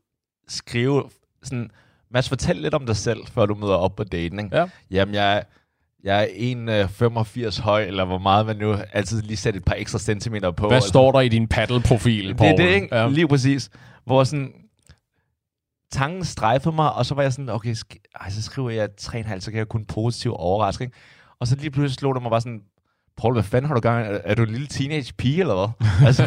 [0.48, 1.04] skrive
[1.42, 1.70] sådan,
[2.10, 4.48] Mads, fortæl lidt om dig selv, før du møder op på ikke?
[4.52, 4.66] Ja.
[4.90, 5.44] Jamen, jeg,
[6.04, 6.86] jeg er
[7.52, 10.66] 1,85 høj, eller hvor meget man nu altid lige sætter et par ekstra centimeter på.
[10.66, 10.88] Hvad altså.
[10.88, 12.50] står der i din paddle-profil, Det Paul?
[12.50, 12.96] er det, ikke?
[12.96, 13.08] Ja.
[13.08, 13.70] Lige præcis.
[14.04, 14.52] Hvor sådan,
[15.92, 19.40] tanken strejfede mig, og så var jeg sådan, okay, sk- ej, så skriver jeg 3,5,
[19.40, 20.96] så kan jeg kun positiv overraske, ikke?
[21.40, 22.62] Og så lige pludselig slog det mig bare sådan,
[23.18, 24.06] Paul, hvad fanden har du gang?
[24.24, 25.86] Er, du en lille teenage pige, eller hvad?
[26.06, 26.24] altså,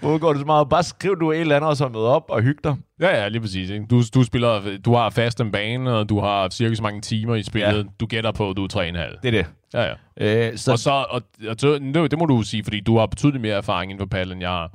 [0.00, 0.68] hvor går det så meget?
[0.68, 2.76] Bare skriv du et eller andet, og så møde op og hygge dig.
[3.00, 3.70] Ja, ja, lige præcis.
[3.70, 3.86] Ikke?
[3.86, 7.34] Du, du, spiller, du har fast en bane, og du har cirka så mange timer
[7.34, 7.76] i spillet.
[7.76, 7.82] Ja.
[8.00, 9.20] Du gætter på, at du er 3,5.
[9.22, 9.46] Det er det.
[9.74, 9.94] Ja, ja.
[10.50, 13.42] Øh, så, Og så, og, og no, det må du sige, fordi du har betydeligt
[13.42, 14.70] mere erfaring inden for paddle, end jeg har.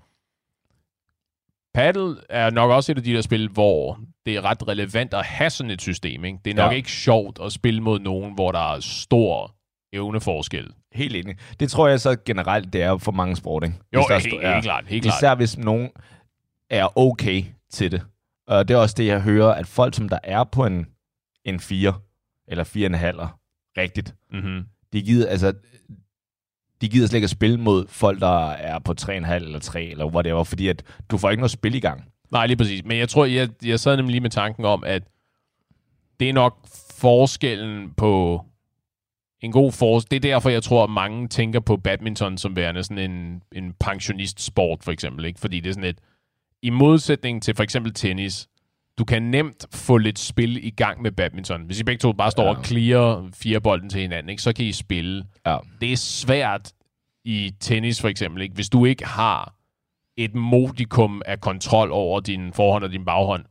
[1.74, 5.26] Paddle er nok også et af de der spil, hvor det er ret relevant at
[5.26, 6.26] have sådan et system.
[6.26, 6.40] Ikke?
[6.46, 6.76] Det er nok Ja.
[6.78, 9.52] ikke sjovt at spille mod nogen, hvor der er stor
[9.96, 10.72] evneforskel.
[10.94, 11.36] helt enig.
[11.60, 13.76] Det tror jeg så generelt, det er for mange sport, ikke?
[13.94, 14.84] Jo, Hvis der er helt, helt klart.
[14.88, 15.18] Helt klart.
[15.18, 15.90] Især hvis nogen
[16.70, 18.02] er okay til det.
[18.48, 20.86] Og det er også det, jeg hører, at folk, som der er på en,
[21.46, 21.94] en 4
[22.48, 23.28] eller 4,5,
[23.78, 24.64] rigtigt, Mm-hmm.
[24.94, 25.54] de gider, altså,
[26.82, 30.06] de gider slet ikke at spille mod folk, der er på 3,5 eller 3, eller
[30.06, 32.04] whatever, fordi at du får ikke noget spil i gang.
[32.32, 32.86] Nej, lige præcis.
[32.86, 35.04] Men jeg tror, jeg, jeg sad nemlig lige med tanken om, at
[36.20, 36.58] det er nok
[37.00, 38.42] forskellen på
[39.42, 40.12] en god forskel.
[40.12, 43.74] Det er derfor, jeg tror, at mange tænker på badminton som værende sådan en, en
[43.80, 45.26] pensionistsport, for eksempel.
[45.26, 45.40] Ikke?
[45.40, 46.00] Fordi det er sådan et...
[46.62, 48.48] I modsætning til for eksempel tennis,
[48.98, 51.62] du kan nemt få lidt spil i gang med badminton.
[51.66, 52.50] Hvis I begge to bare står Ja.
[52.50, 54.42] og clear fire bolden til hinanden, ikke?
[54.42, 55.26] så kan I spille.
[55.46, 55.58] Ja.
[55.82, 56.72] Det er svært
[57.26, 58.56] i tennis for eksempel, ikke?
[58.56, 59.54] hvis du ikke har
[60.18, 63.46] et modikum af kontrol over din forhånd og din baghånd,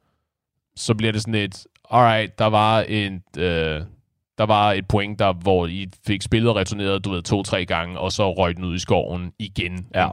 [0.77, 3.83] så bliver det sådan et, alright, der var et, øh,
[4.39, 8.13] der var et point, der, hvor I fik spillet returneret, du ved, to-tre gange, og
[8.13, 9.87] så røg den ud i skoven igen.
[9.95, 10.09] Ja.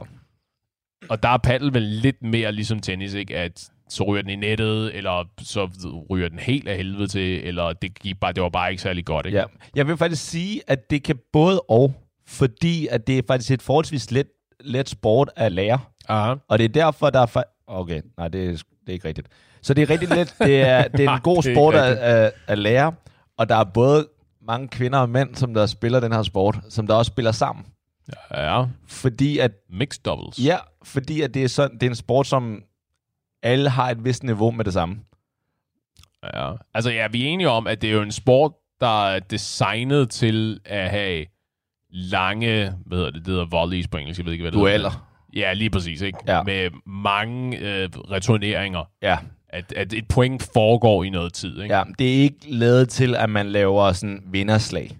[1.08, 3.36] Og der er paddle vel lidt mere ligesom tennis, ikke?
[3.36, 5.68] At så ryger den i nettet, eller så
[6.10, 9.04] ryger den helt af helvede til, eller det, gik bare, det var bare ikke særlig
[9.04, 9.38] godt, ikke?
[9.38, 9.44] Ja.
[9.74, 11.94] Jeg vil faktisk sige, at det kan både og,
[12.26, 14.26] fordi at det er faktisk et forholdsvis let,
[14.60, 15.78] let sport at lære.
[16.08, 16.34] Aha.
[16.48, 17.26] Og det er derfor, der er...
[17.26, 19.28] Fa- okay, nej, det er, det er ikke rigtigt.
[19.62, 20.34] Så det er rigtig let.
[20.38, 22.92] Det er, det er en god sport at, at, at lære.
[23.38, 24.08] Og der er både
[24.46, 27.66] mange kvinder og mænd, som der spiller den her sport, som der også spiller sammen.
[28.30, 30.38] Ja, Fordi at, mixed doubles.
[30.44, 32.62] ja, fordi at det er, sådan, det er en sport, som
[33.42, 34.96] alle har et vist niveau med det samme.
[36.34, 36.52] Ja.
[36.74, 40.10] Altså, ja, vi er enige om, at det er jo en sport, der er designet
[40.10, 41.26] til at have
[41.90, 44.70] lange, hvad hedder det, det hedder volleys på engelsk, jeg ved ikke, hvad det hedder.
[44.72, 45.08] Dueller.
[45.34, 46.18] Ja, lige præcis, ikke?
[46.26, 46.42] Ja.
[46.42, 48.84] Med mange øh, returneringer.
[49.02, 49.18] Ja.
[49.52, 51.74] At, at et point foregår i noget tid, ikke?
[51.76, 54.98] ja, det er ikke lavet til, at man laver sådan vinderslag.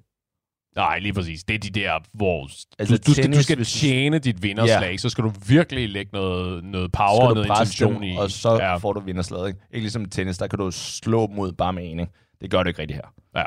[0.77, 1.45] Nej, lige præcis.
[1.45, 4.43] Det er de der, hvor Altså, du, du, skal, du tennis, skal du- tjene dit
[4.43, 4.97] vinderslag, Ja.
[4.97, 8.17] så skal du virkelig lægge noget, noget power og noget intention i.
[8.17, 8.77] og så ja.
[8.77, 9.49] får du vinderslaget.
[9.49, 9.59] Ikke?
[9.73, 12.01] ikke ligesom tennis, der kan du slå ud bare med en.
[12.01, 12.13] Ikke?
[12.41, 13.13] Det gør det ikke rigtigt her.
[13.37, 13.45] Ja.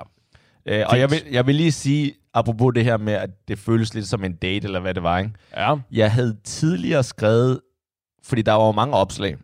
[0.80, 3.94] Øh, og jeg vil, jeg vil lige sige, apropos det her med, at det føles
[3.94, 5.32] lidt som en date, eller hvad det var, ikke?
[5.58, 5.76] Ja.
[5.92, 7.60] Jeg havde tidligere skrevet,
[8.24, 9.36] fordi der var jo mange opslag,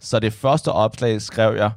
[0.00, 1.70] så det første opslag skrev jeg,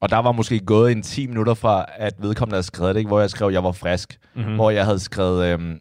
[0.00, 3.08] og der var måske gået en 10 minutter fra, at vedkommende havde skrevet det, ikke?
[3.08, 4.18] hvor jeg skrev, at jeg var frisk.
[4.34, 4.54] Mm-hmm.
[4.54, 5.80] hvor jeg havde skrevet, øhm,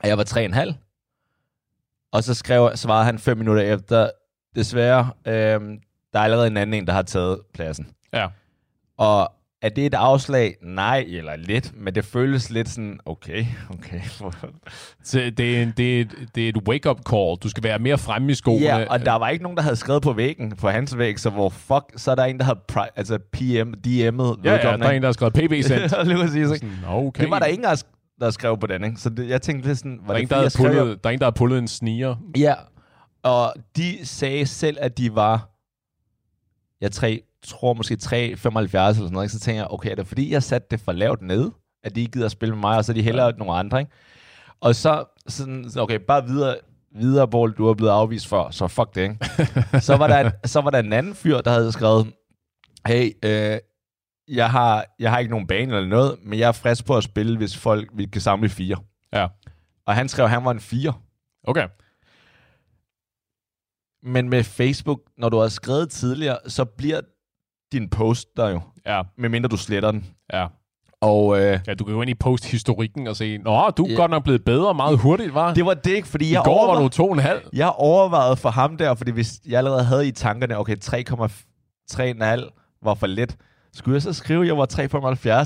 [0.00, 0.74] at jeg var 3,5.
[2.12, 4.10] Og så skrev, svarede han fem minutter efter,
[4.54, 5.78] desværre, øhm,
[6.12, 7.90] der er allerede en anden en, der har taget pladsen.
[8.12, 8.28] Ja.
[8.98, 10.56] Og er det et afslag?
[10.62, 14.00] Nej, eller lidt, men det føles lidt sådan, okay, okay.
[15.04, 17.36] Så det er, en, det, er et, det er et wake-up call.
[17.42, 18.64] Du skal være mere fremme i skoene.
[18.64, 21.30] Ja, og der var ikke nogen, der havde skrevet på væggen, på hans væg, så
[21.30, 23.40] hvor fuck, så er der en, der har pri- altså PM,
[23.86, 25.92] DM'et ja, ja, der er en, der har skrevet PB sendt.
[26.82, 27.22] Ja, okay.
[27.22, 27.64] Det var der ingen,
[28.20, 28.96] der, skrev på den, ikke?
[28.96, 30.66] Så det, jeg tænkte lidt sådan, var der er, det en, der, fordi, jeg skrev,
[30.72, 32.16] pullet, der er en, der har pullet en sniger.
[32.38, 32.54] Ja,
[33.22, 35.50] og de sagde selv, at de var,
[36.80, 39.32] jeg tre, tror måske 3,75 eller sådan noget, ikke?
[39.32, 41.50] så tænker jeg, okay, er det fordi, jeg satte det for lavt ned,
[41.84, 43.80] at de ikke gider at spille med mig, og så er de hellere nogle andre,
[43.80, 43.92] ikke?
[44.60, 46.56] Og så sådan, okay, bare videre,
[46.94, 49.18] videre bold, du er blevet afvist før, så fuck det, ikke?
[49.86, 52.12] så, var der en, så var der en anden fyr, der havde skrevet,
[52.86, 53.58] hey, øh,
[54.28, 57.04] jeg, har, jeg har ikke nogen bane eller noget, men jeg er frisk på at
[57.04, 58.76] spille, hvis folk vi kan samle fire.
[59.12, 59.26] Ja.
[59.86, 60.92] Og han skrev, at han var en fire.
[61.44, 61.68] Okay.
[64.02, 67.00] Men med Facebook, når du har skrevet tidligere, så bliver
[67.78, 70.06] din post der jo, Ja, medmindre du sletter den.
[70.32, 70.46] ja.
[71.00, 73.94] Og øh, Ja, du kan gå ind i posthistorikken og se, Nå, du er Ja.
[73.96, 75.54] godt nok blevet bedre meget hurtigt, var.
[75.54, 77.40] det var det ikke, fordi I jeg, går var du to og en halv.
[77.52, 82.94] jeg overvejede for ham der, fordi hvis jeg allerede havde i tankerne, okay, 3,3,5 var
[82.94, 83.36] for let,
[83.74, 84.66] skulle jeg så skrive, at jeg var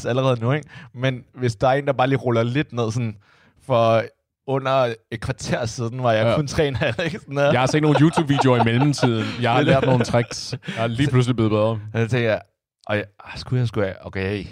[0.00, 0.68] 3,75 allerede nu, ikke?
[0.94, 3.16] Men hvis der er en, der bare lige ruller lidt ned sådan,
[3.66, 4.02] for
[4.50, 6.30] under et kvarter siden var jeg Ja.
[6.30, 6.36] ja.
[6.36, 7.18] kun 3,5, ikke?
[7.18, 7.52] Sådan der.
[7.52, 9.24] Jeg har set nogle YouTube-videoer i mellemtiden.
[9.42, 10.54] Jeg har lært nogle tricks.
[10.76, 11.80] Jeg er lige pludselig blevet bedre.
[11.94, 12.40] Så tænkte jeg,
[12.86, 14.44] og jeg, ah, skulle jeg, skulle jeg, okay,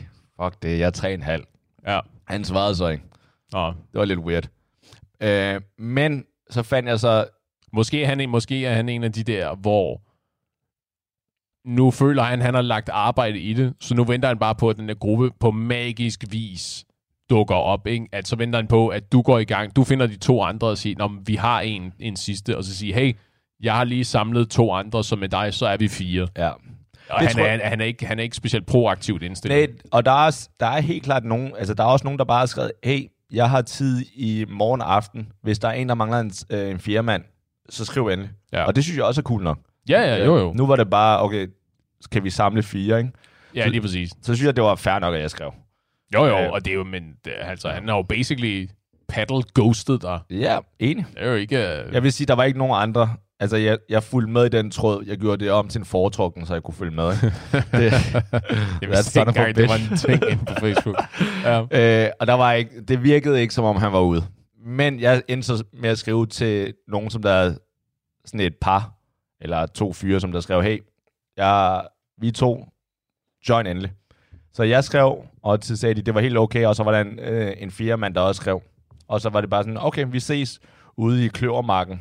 [0.43, 1.83] fuck det, jeg er 3,5.
[1.93, 2.01] Ja.
[2.29, 3.05] Han svarede så ikke.
[3.53, 3.67] Nå.
[3.69, 4.49] Det var lidt weird.
[5.23, 7.27] Øh, men så fandt jeg så...
[7.73, 10.01] Måske han, en- måske er han en af de der, hvor
[11.69, 14.55] nu føler han, at han har lagt arbejde i det, så nu venter han bare
[14.55, 16.85] på, at den der gruppe på magisk vis
[17.31, 17.87] dukker op.
[17.87, 18.09] Ikke?
[18.13, 19.77] At så venter han på, at du går i gang.
[19.77, 22.95] Du finder de to andre og siger, vi har en, en sidste, og så siger,
[22.95, 23.13] hey,
[23.63, 26.29] jeg har lige samlet to andre, så med dig, så er vi fire.
[26.37, 26.49] Ja.
[26.49, 29.59] Og Det han er, jeg- han, er ikke, han er ikke specielt proaktivt indstillet.
[29.71, 31.53] Nej, og der er, også- der er helt klart nogen...
[31.59, 33.01] Altså, der er også nogen, der bare har skrevet, hey,
[33.33, 35.29] jeg har tid i morgen aften.
[35.43, 37.23] Hvis der er en, der mangler en, øh, en firemand,
[37.69, 38.31] så skriv endelig.
[38.53, 38.65] Ja.
[38.65, 39.59] Og det synes jeg også er cool nok.
[39.89, 40.53] Ja, ja, jo, jo.
[40.53, 41.47] Nu var det bare, okay,
[42.13, 43.11] kan vi samle fire, ikke?
[43.55, 44.11] Ja, lige præcis.
[44.23, 45.51] Så synes jeg, det var fair nok, at jeg skrev.
[46.15, 46.51] Jo, jo, Ja.
[46.51, 48.69] og det er jo, men det, altså, han har jo basically
[49.09, 50.21] paddle ghosted dig.
[50.31, 51.07] Ja, enig.
[51.15, 51.57] Det er jo ikke...
[51.89, 51.95] Uh...
[51.95, 53.11] Jeg vil sige, der var ikke nogen andre.
[53.41, 55.05] Altså, jeg, jeg fulgte med i den tråd.
[55.07, 57.05] Jeg gjorde det om til en foretrukken, så jeg kunne følge med.
[57.73, 57.93] Det,
[58.83, 60.97] Jeg vidste ikke engang, det var en ting inde på Facebook.
[61.45, 61.61] ja.
[62.07, 64.23] øh, og der var ikke, det virkede ikke, som om han var ude.
[64.67, 67.55] Men jeg endte så med at skrive til nogen, som der er
[68.25, 68.93] sådan et par,
[69.41, 70.79] eller to fyre, som der skrev, hey,
[71.37, 71.83] jeg,
[72.21, 72.67] vi to,
[73.49, 73.93] join endelig.
[74.59, 77.01] Så jeg skrev, og så sagde de, det var helt okay, og så var der
[77.01, 78.63] en, øh, en fjerde mand, der også skrev.
[79.09, 80.61] Og så var det bare sådan, okay, vi ses
[80.97, 82.01] ude i Kløvermarken.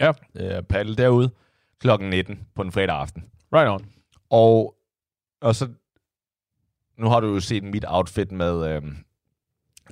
[0.00, 0.12] Ja.
[0.34, 1.30] Øh, paddle derude
[1.80, 3.24] klokken 19 på en fredag aften.
[3.54, 3.86] Right on.
[4.30, 4.74] Og,
[5.40, 5.68] og så,
[6.98, 8.96] nu har du jo set mit outfit med øhm,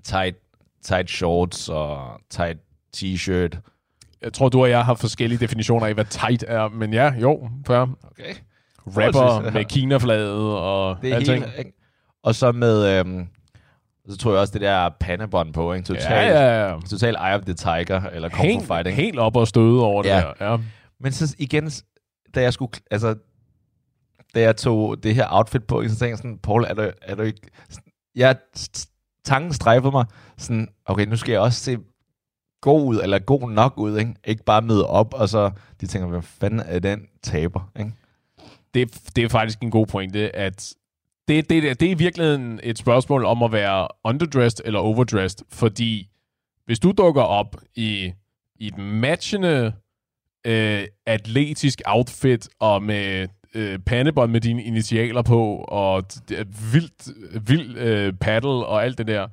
[0.03, 0.37] tight,
[0.83, 2.59] tight shorts og tight
[2.97, 3.59] t-shirt.
[4.23, 7.51] Jeg tror, du og jeg har forskellige definitioner af, hvad tight er, men ja, jo,
[7.67, 7.87] fair.
[8.11, 8.35] Okay.
[8.87, 11.45] Rapper med Kina-flaget og Det er alting.
[11.45, 11.75] helt?
[12.23, 13.27] Og så med, øhm,
[14.09, 15.87] så tror jeg også det der pandebånd på, ikke?
[15.87, 16.81] Total, Ja, ja, ja.
[16.91, 18.97] total Eye of the Tiger, eller Kung Fu Helt, Fighting.
[18.97, 20.23] helt op og støde over det Ja.
[20.39, 20.51] der.
[20.51, 20.57] Ja.
[21.01, 21.71] Men så igen,
[22.35, 23.15] da jeg skulle, altså,
[24.35, 27.15] da jeg tog det her outfit på, så tænkte jeg sådan, Paul, er du, er
[27.15, 27.41] du ikke...
[28.15, 28.37] Jeg,
[29.25, 30.05] tanken strejfede mig,
[30.39, 31.79] sådan, okay, nu skal jeg også se
[32.61, 34.15] god ud, eller god nok ud, ikke?
[34.25, 37.93] Ikke bare møde op, og så de tænker, hvad fanden er den taber, ikke?
[38.75, 40.75] det, det er faktisk en god pointe, at
[41.35, 46.09] det, det, det er i virkeligheden et spørgsmål om at være underdressed eller overdressed, fordi
[46.67, 48.13] hvis du dukker op i,
[48.61, 49.73] i et matchende
[50.47, 56.05] øh, atletisk outfit og med øh, pandebånd med dine initialer på og
[56.73, 57.09] vildt,
[57.49, 59.29] vild øh, paddle og alt det der,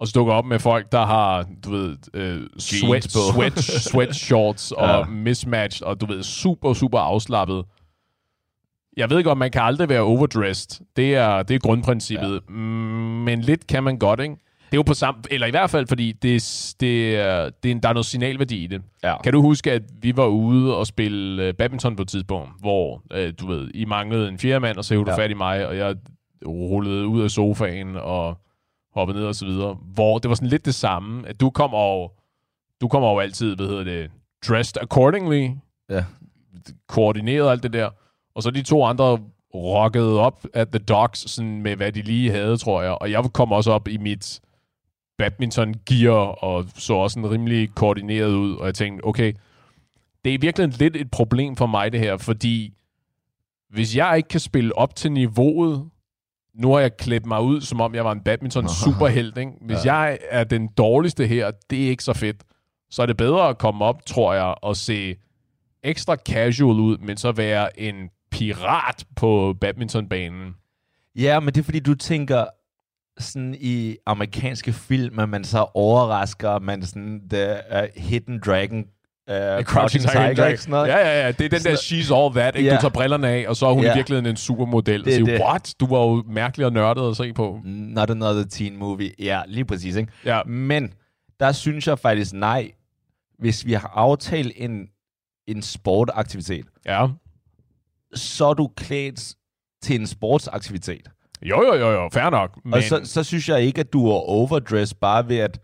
[0.00, 3.32] og så dukker op med folk, der har, du ved, øh, sweat, på.
[3.34, 5.04] sweat, sweatshorts og Ja.
[5.04, 7.64] mismatched, og du ved, super, super afslappet.
[8.98, 10.84] Jeg ved godt, man kan aldrig være overdressed.
[10.96, 12.40] Det er, det er grundprincippet.
[12.48, 12.52] Ja.
[12.54, 14.34] Men lidt kan man godt, ikke?
[14.34, 15.20] Det er jo på samme...
[15.30, 18.66] Eller i hvert fald, fordi det, det, er, det er, der er noget signalværdi i
[18.66, 18.82] det.
[19.04, 19.22] Ja.
[19.22, 23.02] Kan du huske, at vi var ude og spille øh, badminton på et tidspunkt, hvor,
[23.12, 25.24] øh, du ved, I manglede en fjerde mand, og så hævde du Ja.
[25.24, 25.94] fat i mig, og jeg
[26.46, 28.38] rullede ud af sofaen og
[28.94, 29.76] hoppede ned og så videre.
[29.94, 32.10] Hvor det var sådan lidt det samme, at du kommer jo,
[32.80, 34.10] du kommer jo altid, hvad hedder det,
[34.48, 35.48] dressed accordingly,
[35.90, 36.04] Ja.
[36.88, 37.90] koordineret alt det der.
[38.38, 39.18] Og så de to andre
[39.54, 42.90] rockede op at the docks, sådan med hvad de lige havde, tror jeg.
[42.90, 44.40] Og jeg kom også op i mit
[45.18, 48.56] badminton gear og så også sådan rimelig koordineret ud.
[48.56, 49.32] Og jeg tænkte, okay,
[50.24, 52.74] det er virkelig lidt et problem for mig det her, fordi
[53.70, 55.88] hvis jeg ikke kan spille op til niveauet,
[56.54, 59.38] nu har jeg klædt mig ud, som om jeg var en badminton superhelt.
[59.38, 59.52] Ikke?
[59.66, 59.94] Hvis ja.
[59.94, 62.44] jeg er den dårligste her, det er ikke så fedt.
[62.90, 65.16] Så er det bedre at komme op, tror jeg, og se
[65.82, 70.54] ekstra casual ud, men så være en pirat på badmintonbanen.
[71.16, 72.44] Ja, men det er fordi, du tænker
[73.18, 79.64] sådan i amerikanske film, at man så overrasker, man sådan the uh, Hidden Dragon, uh,
[79.64, 80.88] Crouching Tiger, ikke sådan noget?
[80.88, 81.32] Ja, ja, ja.
[81.32, 82.56] Det er den der she's all that.
[82.56, 82.68] Ikke?
[82.68, 82.76] Ja.
[82.76, 83.92] Du tager brillerne af, og så er hun Ja.
[83.92, 85.00] i virkeligheden en supermodel.
[85.00, 85.40] Og Det er siger, det.
[85.40, 85.74] what?
[85.80, 87.60] Du var jo mærkelig og nørdet at se på.
[87.64, 89.10] Not another teen movie.
[89.18, 90.12] Ja, lige præcis, ikke?
[90.24, 90.42] Ja.
[90.46, 90.92] Men
[91.40, 92.70] der synes jeg faktisk, nej,
[93.38, 94.86] hvis vi har aftalt en,
[95.46, 97.06] en sportaktivitet, Ja.
[98.14, 99.34] Så er du klædt
[99.82, 101.08] til en sportsaktivitet.
[101.42, 102.08] Jo, jo, jo, jo.
[102.12, 102.58] Fair nok.
[102.64, 102.74] Men.
[102.74, 105.60] Og så, så synes jeg ikke, at du er overdressed bare ved at,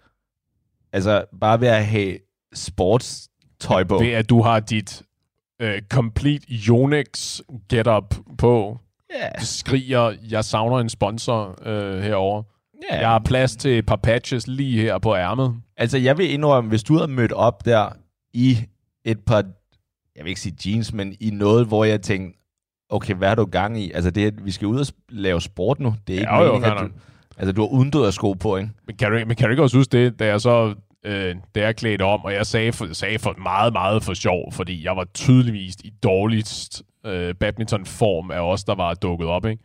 [0.92, 2.18] altså, bare ved at have
[2.54, 3.98] sportstøj på.
[3.98, 5.02] ved at du har dit
[5.62, 8.78] uh, complete Yonex getup på,
[9.20, 12.42] Ja, skriger, jeg savner en sponsor uh, herover.
[12.90, 12.98] ja.
[12.98, 15.54] Jeg har plads til et par patches lige her på ærmet.
[15.76, 17.88] Altså, jeg vil indrømme, hvis du havde mødt op der
[18.32, 18.58] i
[19.04, 19.44] et par,
[20.16, 22.38] jeg vil ikke sige jeans, men i noget, hvor jeg tænkte,
[22.88, 23.90] okay, hvad har du gang i?
[23.92, 25.94] Altså, det er, vi skal ud og lave sport nu.
[26.06, 26.94] Det er ikke Ja, jo, meningen, fair at du,
[27.38, 28.70] altså, du har udendørs sko på, ikke?
[28.86, 30.74] Men kan, du, men kan du ikke også huske det, da jeg så
[31.04, 34.52] øh, da jeg klædte om, og jeg sagde for, sagde for meget, meget for sjov,
[34.52, 39.62] fordi jeg var tydeligvis i dårligst øh, badmintonform af os, der var dukket op, ikke?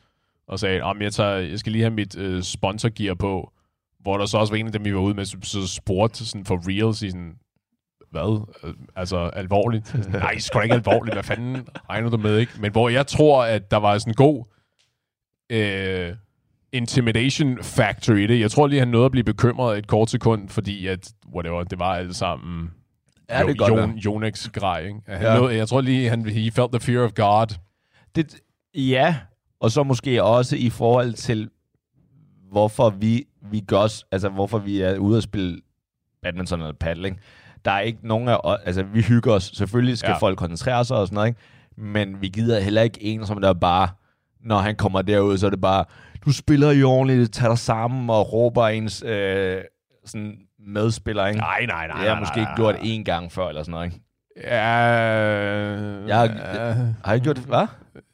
[0.47, 3.51] Og sagde, om jeg, tager, jeg skal lige have mit øh, sponsorgear på,
[3.99, 6.25] hvor der så også var en af dem, vi var ude med, så, så spurgte
[6.25, 7.33] sådan for real, så sådan,
[8.11, 8.47] hvad?
[8.95, 10.09] Altså, alvorligt?
[10.11, 11.15] Nej, sgu da ikke alvorligt.
[11.15, 12.51] Hvad fanden regner du med, ikke?
[12.59, 14.45] Men hvor jeg tror, at der var sådan en god
[15.49, 16.15] øh,
[16.71, 18.39] intimidation factor i det.
[18.39, 21.79] Jeg tror lige, han nåede at blive bekymret et kort sekund, fordi at, whatever, det
[21.79, 22.71] var alt sammen
[23.29, 23.89] Ja, det kan godt være.
[24.05, 24.99] Jonex grej, ikke?
[25.07, 25.37] Han Ja.
[25.37, 27.47] nåede, jeg tror lige, han he felt the fear of God.
[28.15, 28.35] Det,
[28.75, 29.15] ja,
[29.59, 31.49] og så måske også i forhold til,
[32.51, 35.61] hvorfor vi, vi gør altså hvorfor vi er ude at spille
[36.21, 37.19] badminton eller paddle, ikke?
[37.65, 40.17] Der er ikke nogen af os, altså vi hygger os, selvfølgelig skal Ja.
[40.17, 41.39] folk koncentrere sig og sådan noget, ikke?
[41.77, 43.87] Men vi gider heller ikke en, som der bare,
[44.45, 45.85] når han kommer derud, så er det bare,
[46.25, 49.61] du spiller i ordentligt, tag dig sammen og råber ens øh,
[50.05, 50.35] sådan
[50.67, 51.39] medspiller, ikke?
[51.39, 51.95] Nej, nej, nej.
[51.97, 54.01] har jeg nej, måske nej, ikke gjort én gang før, eller sådan noget, ikke?
[54.43, 54.67] Ja,
[56.07, 57.45] Jeg har- Har jeg gjort det?
[57.45, 57.67] Hvad?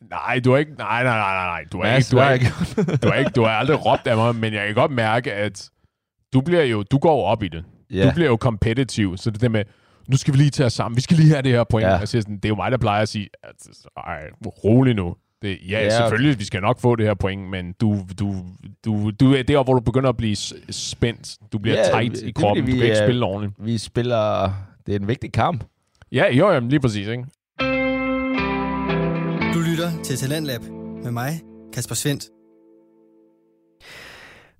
[0.09, 0.71] Nej, du har ikke...
[0.77, 1.63] Nej, nej, nej, nej.
[1.71, 2.07] Du har ikke...
[2.11, 4.65] Du har ikke, har du har ikke, du har aldrig råbt af mig, men jeg
[4.65, 5.69] kan godt mærke, at
[6.33, 6.83] du bliver jo...
[6.83, 7.63] Du går jo op i det.
[7.91, 8.07] Ja.
[8.09, 9.63] Du bliver jo competitive, så det der med,
[10.09, 11.87] nu skal vi lige tage os sammen, vi skal lige have det her point.
[11.87, 11.95] Ja.
[11.95, 13.67] Jeg siger sådan, det er jo mig, der plejer at sige, at,
[13.97, 14.19] ej,
[14.63, 15.15] rolig nu.
[15.41, 18.35] Det, ja, ja, selvfølgelig, vi skal nok få det her point, men du, du,
[18.85, 20.35] du, du er der, hvor du begynder at blive
[20.69, 21.37] spændt.
[21.53, 23.25] Du bliver ja, tight det er i kroppen, fordi, du vi kan ikke er- spille
[23.25, 23.53] ordentligt.
[23.65, 24.53] Vi spiller...
[24.85, 25.63] Det er en vigtig kamp.
[26.11, 27.23] Ja, jo, jamen, lige præcis, ikke?
[29.53, 30.61] Du lytter til Talentlab
[31.03, 31.41] med mig,
[31.73, 32.23] Kasper Svendt.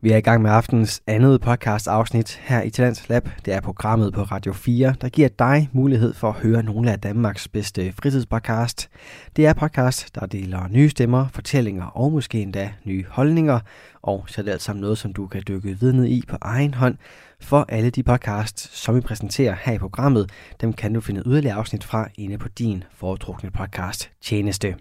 [0.06, 3.30] Vi er i gang med aftens andet podcast afsnit her i Talents Lab.
[3.46, 7.00] Det er programmet på Radio 4, der giver dig mulighed for at høre nogle af
[7.00, 8.90] Danmarks bedste fritidspodcast.
[9.36, 13.60] Det er podcast, der deler nye stemmer, fortællinger og måske endda nye holdninger.
[14.02, 16.38] Og så er det alt sammen noget, som du kan dykke videre ned i på
[16.42, 16.98] egen hånd.
[17.42, 20.30] For alle de podcasts, som vi præsenterer her i programmet,
[20.62, 24.76] dem kan du finde yderligere afsnit fra inde på din foretrukne podcast tjeneste.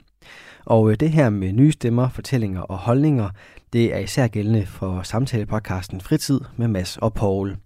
[0.64, 3.28] Og øh, det her med nye stemmer, fortællinger og holdninger,
[3.72, 7.56] det er især gældende for samtalepodcasten Fritid med Mads og Paul.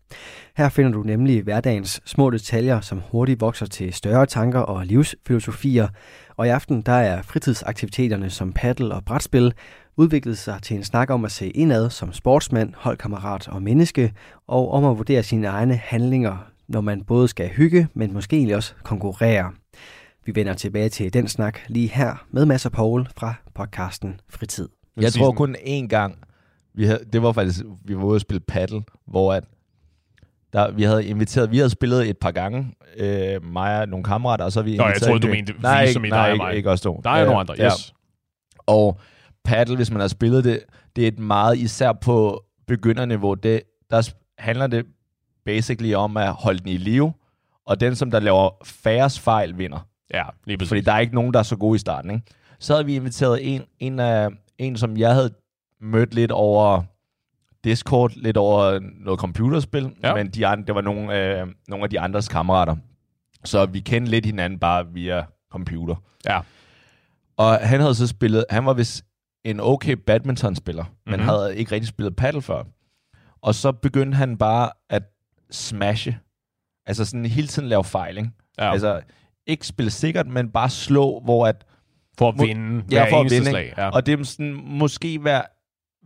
[0.57, 5.89] Her finder du nemlig hverdagens små detaljer, som hurtigt vokser til større tanker og livsfilosofier.
[6.37, 9.53] Og i aften der er fritidsaktiviteterne som paddle og brætspil
[9.97, 14.13] udviklet sig til en snak om at se indad som sportsmand, holdkammerat og menneske,
[14.47, 16.37] og om at vurdere sine egne handlinger,
[16.69, 19.53] når man både skal hygge, men måske egentlig også konkurrere.
[20.29, 24.68] Vi vender tilbage til den snak lige her med Mads og Paul fra podcasten Fritid.
[25.01, 26.18] Jeg tror kun én gang,
[26.74, 29.45] vi havde, det var faktisk, vi var ude at spille paddle, hvor at
[30.53, 34.45] der, vi havde inviteret, vi havde spillet et par gange, øh, mig og nogle kammerater,
[34.45, 36.37] og så vi Nå, jeg troede, du mente vi, nej, som i nej, dig og
[36.37, 36.55] mig.
[36.57, 37.01] ikke os to.
[37.05, 37.66] Der er Øh, nogle andre, ja.
[37.66, 37.95] yes.
[38.66, 39.01] Og
[39.45, 40.61] paddle, hvis man har spillet det,
[40.97, 44.87] det er et meget, især på begynderniveau, det, der handler det
[45.45, 47.12] basically om at holde den i live,
[47.66, 49.79] og den, som der laver færrest fejl, vinder.
[50.15, 50.69] Ja, lige præcis.
[50.69, 52.11] Fordi der er ikke nogen, der er så gode i starten.
[52.11, 52.23] Ikke?
[52.59, 54.29] Så havde vi inviteret en, en, af,
[54.59, 55.31] en som jeg havde
[55.81, 56.83] mødt lidt over
[57.65, 60.15] Discord, lidt over noget computerspil, Ja.
[60.15, 62.77] men de andre, det var nogle, øh, nogle af de andres kammerater.
[63.45, 65.95] Så vi kendte lidt hinanden bare via computer.
[66.27, 66.41] Ja.
[67.37, 69.05] Og han havde så spillet, han var vist
[69.45, 71.11] en okay badmintonspiller, mm-hmm.
[71.11, 71.29] men Mhm.
[71.29, 72.63] havde ikke rigtig spillet paddle før.
[73.43, 75.03] Og så begyndte han bare at
[75.51, 76.19] smashe.
[76.87, 78.31] Altså sådan hele tiden lave fejl, ikke?
[78.59, 78.73] Ja.
[78.73, 79.01] Altså
[79.49, 81.64] ikke spille sikkert, men bare slå, hvor at
[82.18, 83.74] For at vinde Ja, for at vinde, slag.
[83.78, 83.88] Ja.
[83.88, 85.42] Og det er sådan, måske hver,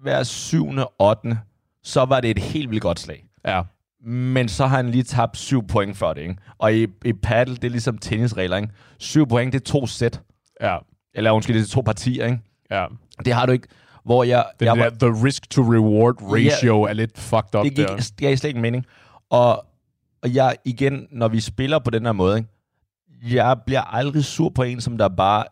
[0.03, 1.39] hver syvende, ottende,
[1.85, 3.25] så var det et helt vildt godt slag.
[3.47, 3.63] ja.
[4.05, 6.37] Men så har han lige tabt syv point for det, ikke?
[6.59, 8.69] Og i, i paddle, det er ligesom tennisregler, ikke?
[8.99, 10.21] Syv point, det er to sæt.
[10.61, 10.77] ja.
[11.15, 12.39] Eller undskyld, det er to partier, ikke?
[12.71, 12.87] ja.
[13.25, 13.69] Det har du ikke.
[14.05, 14.45] Hvor jeg...
[14.61, 17.97] Den jeg der, the risk to reward ratio er lidt fucked up det gik, der.
[17.97, 18.87] det gav slet ikke mening.
[19.31, 19.65] Og,
[20.23, 22.49] og jeg, igen, når vi spiller på den her måde, ikke?
[23.23, 25.45] Jeg bliver aldrig sur på en, som der bare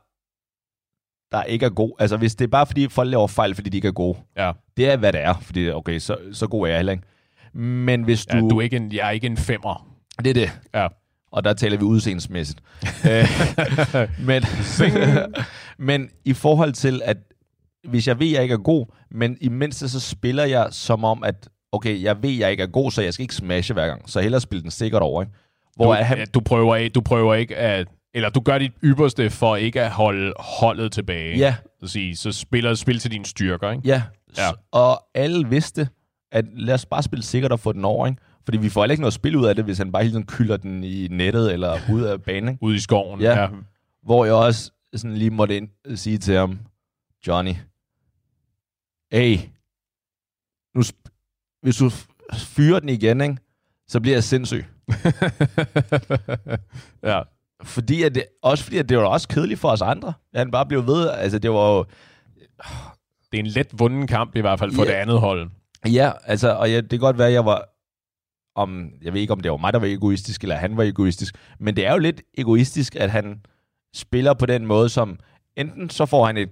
[1.32, 1.92] der ikke er god.
[1.98, 4.18] Altså, hvis det er bare fordi, folk laver fejl, fordi de ikke er gode.
[4.36, 4.52] Ja.
[4.76, 5.34] Det er, hvad det er.
[5.42, 7.04] Fordi, okay, så, så god er jeg heller ikke.
[7.54, 8.36] Men hvis du...
[8.36, 9.96] Ja, du er ikke en, jeg er ikke en femmer.
[10.18, 10.60] Det er det.
[10.74, 10.88] Ja.
[11.32, 12.60] Og der taler vi udseendemæssigt.
[13.10, 14.42] Øh, men,
[15.88, 17.16] men i forhold til, at
[17.88, 21.04] hvis jeg ved, at jeg ikke er god, men i mindste så spiller jeg som
[21.04, 23.74] om, at okay, jeg ved, at jeg ikke er god, så jeg skal ikke smashe
[23.74, 24.10] hver gang.
[24.10, 25.32] Så hellere spille den sikkert over, ikke?
[25.84, 27.88] Hvor du, han, ja, du, prøver ikke, du prøver ikke at...
[28.14, 31.38] Eller du gør dit ypperste for ikke at holde holdet tilbage.
[31.38, 33.82] ja, Så, sige, så spiller spil til dine styrker, ikke?
[33.88, 34.02] ja,
[34.36, 34.44] Ja.
[34.46, 34.50] ja.
[34.72, 35.88] Og alle vidste,
[36.32, 38.22] at lad os bare spille sikkert og få den over, ikke?
[38.44, 40.26] Fordi vi får heller ikke noget spil ud af det, hvis han bare hele tiden
[40.26, 42.58] kylder den i nettet eller ud af banen?
[42.60, 43.20] Ude i skoven.
[43.20, 43.48] Ja.
[44.02, 46.58] Hvor jeg også sådan lige måtte ind sige til ham,
[47.26, 47.54] Johnny,
[49.12, 49.38] hey,
[50.74, 50.82] nu
[51.62, 51.90] hvis du
[52.34, 53.36] fyrer den igen, ikke,
[53.90, 54.64] så bliver jeg sindssyg.
[57.02, 57.22] ja.
[57.62, 60.12] Fordi at det, også fordi, at det var også kedeligt for os andre.
[60.34, 61.08] Han bare blev ved.
[61.10, 61.84] Altså, det var jo...
[63.32, 64.88] Det er en let vunden kamp i hvert fald for Ja.
[64.90, 65.50] det andet hold.
[65.88, 67.64] Ja, altså, og ja, det kan godt være, at jeg var...
[68.56, 71.34] Om, jeg ved ikke, om det var mig, der var egoistisk, eller han var egoistisk.
[71.60, 73.40] Men det er jo lidt egoistisk, at han
[73.94, 75.18] spiller på den måde, som
[75.56, 76.48] enten så får han et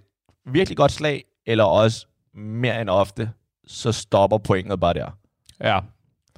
[0.52, 3.30] virkelig godt slag, eller også mere end ofte,
[3.66, 5.10] så stopper pointet bare der.
[5.60, 5.80] Ja.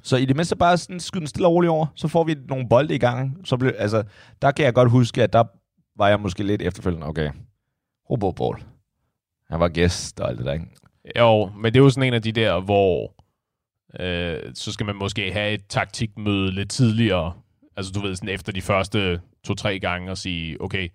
[0.03, 2.35] Så i det mindste bare sådan skyde den stille og roligt over, så får vi
[2.47, 3.37] nogle bolde i gang.
[3.43, 4.03] Så blev, altså,
[4.41, 5.43] der kan jeg godt huske, at der
[5.97, 7.29] var jeg måske lidt efterfølgende, okay,
[8.09, 8.63] Robo Ball.
[9.49, 10.65] Han var gæst og alt det der, ikke?
[11.19, 13.13] Jo, men det er jo sådan en af de der, hvor
[13.99, 17.33] øh, så skal man måske have et taktikmøde lidt tidligere.
[17.77, 20.89] Altså du ved, sådan efter de første to-tre gange og sige, okay,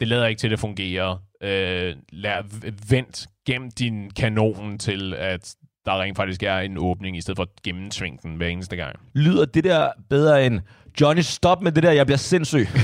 [0.00, 1.16] det lader ikke til, at det fungerer.
[1.40, 2.44] Øh, lad,
[2.88, 5.56] vent, gem din kanon til, at
[5.86, 8.96] der rent faktisk er en åbning, i stedet for at gennemtvinge den hver eneste gang.
[9.14, 10.60] Lyder det der bedre end,
[11.00, 12.68] Johnny, stop med det der, jeg bliver sindssyg.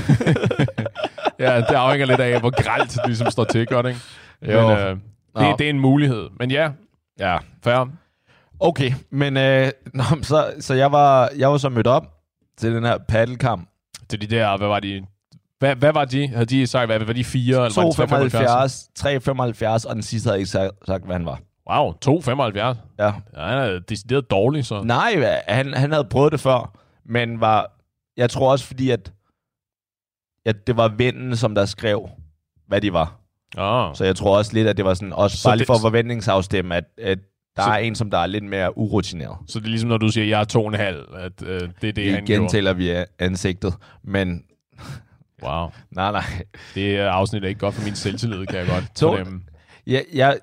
[1.39, 3.99] Ja, det afhænger lidt af, hvor gralt det ligesom står til, godt, ikke?
[4.41, 4.67] Jo.
[4.67, 4.97] Men, øh,
[5.49, 6.29] det, det er en mulighed.
[6.39, 6.69] Men ja,
[7.19, 7.89] ja, fair.
[8.59, 12.07] okay, men øh, nå, så, så jeg, var, jeg var så mødt op
[12.57, 13.69] til den her paddelkamp.
[14.09, 15.05] til de der, hvad var de?
[15.59, 16.27] Hvad, hvad var de?
[16.27, 17.65] Havde de sagt, hvad var de fire?
[17.65, 18.89] Eller var de 375?
[18.99, 21.39] 2,75, 3,75, og den sidste havde ikke sagt, sagt hvad han var.
[21.71, 22.57] Wow, 2,75.
[22.57, 22.73] Ja.
[22.99, 24.81] Ja, han er decideret dårlig, så.
[24.83, 27.71] Nej, han, han havde prøvet det før, men var,
[28.17, 29.11] jeg tror også fordi, at,
[30.45, 32.09] at det var vennen, som der skrev,
[32.67, 33.17] hvad de var.
[33.57, 33.95] Oh.
[33.95, 35.77] Så jeg tror også lidt, at det var sådan, også Så bare lige det- for
[35.81, 37.19] forventningsafstemme, at, at
[37.55, 39.37] der Så- er en, som der er lidt mere urutineret.
[39.47, 41.61] Så det er ligesom, når du siger, jeg er to og en halv, at øh,
[41.81, 42.51] det er det, han Igen gjorde.
[42.51, 44.43] tæller vi ansigtet, men
[45.43, 45.67] Wow.
[45.91, 46.23] nej, nej.
[46.75, 49.41] Det er afsnit er ikke godt for min selvtillid, kan jeg godt To- fornemme.
[49.87, 50.39] Jeg, jeg,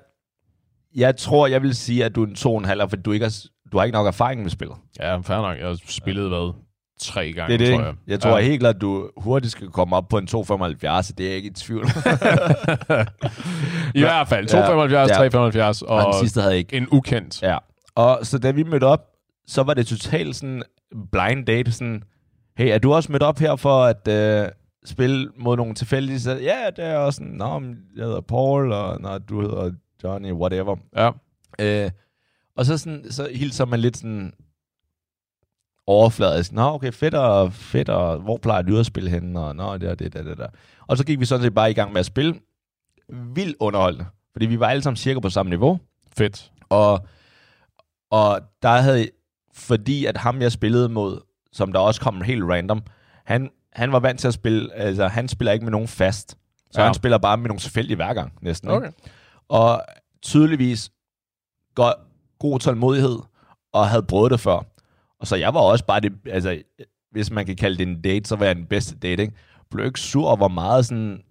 [0.95, 3.11] jeg tror, jeg vil sige, at du er en to og en halv, for du
[3.11, 3.33] ikke har,
[3.71, 4.77] du har ikke nok erfaring med spillet.
[4.99, 5.57] Ja, fair nok.
[5.59, 6.53] Jeg har spillet, hvad?
[7.01, 7.85] Tre gange, Det er det, tror ikke?
[7.85, 7.95] jeg.
[8.07, 8.37] Jeg tror ja.
[8.37, 8.43] ja.
[8.43, 10.27] helt klart, at du hurtigt skal komme op på en 2,75,
[11.01, 11.85] så det er jeg ikke i tvivl.
[13.95, 14.49] I hvert fald.
[14.49, 15.69] 2,75, Ja.
[15.69, 16.77] 3,75 og og den sidste havde ikke.
[16.77, 17.41] en ukendt.
[17.41, 17.57] Ja.
[17.95, 19.05] Og så da vi mødte op,
[19.47, 20.63] så var det totalt sådan
[21.11, 22.03] blind date, sådan,
[22.57, 24.49] hey, er du også mødt op her for at øh,
[24.85, 26.19] spille mod nogle tilfældige?
[26.19, 27.61] Så, ja, det er også sådan, nå,
[27.95, 29.71] jeg hedder Paul, og nå, du hedder
[30.03, 30.75] Johnny, whatever.
[30.95, 31.11] Ja.
[31.59, 31.91] Øh,
[32.55, 34.33] og så, sådan, så hilser man lidt sådan
[35.87, 36.51] overfladisk.
[36.51, 39.39] Nå, okay, fedt og fedt, og hvor plejer du at spille henne?
[39.39, 40.47] Og nå, det og det, det, det, der.
[40.87, 42.39] Og så gik vi sådan set bare i gang med at spille.
[43.09, 44.05] Vildt underholdende.
[44.31, 45.79] Fordi vi var alle sammen cirka på samme niveau.
[46.17, 46.51] Fedt.
[46.69, 47.05] Og,
[48.11, 49.09] og der havde,
[49.53, 51.21] fordi at ham jeg spillede mod,
[51.51, 52.81] som der også kom helt random,
[53.25, 56.29] han, han var vant til at spille, altså han spiller ikke med nogen fast.
[56.71, 56.85] Så Ja.
[56.85, 58.69] han spiller bare med nogle tilfældige hver gang, næsten.
[58.69, 58.87] Okay.
[58.87, 58.97] Ikke?
[59.49, 59.81] Og
[60.21, 60.91] tydeligvis
[61.75, 61.93] god,
[62.39, 63.19] god tålmodighed,
[63.73, 64.65] og havde prøvet det før.
[65.19, 66.61] Og så jeg var også bare det, altså,
[67.11, 69.33] hvis man kan kalde det en date, så var jeg den bedste date, ikke?
[69.71, 71.21] Blev ikke sur og var meget sådan,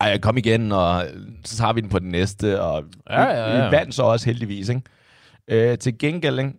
[0.00, 1.04] ej, kom igen, og
[1.44, 3.66] så tager vi den på den næste, og Ja, ja, ja.
[3.66, 4.82] vi vandt så også heldigvis, ikke?
[5.48, 6.52] Øh, til gengæld, ikke?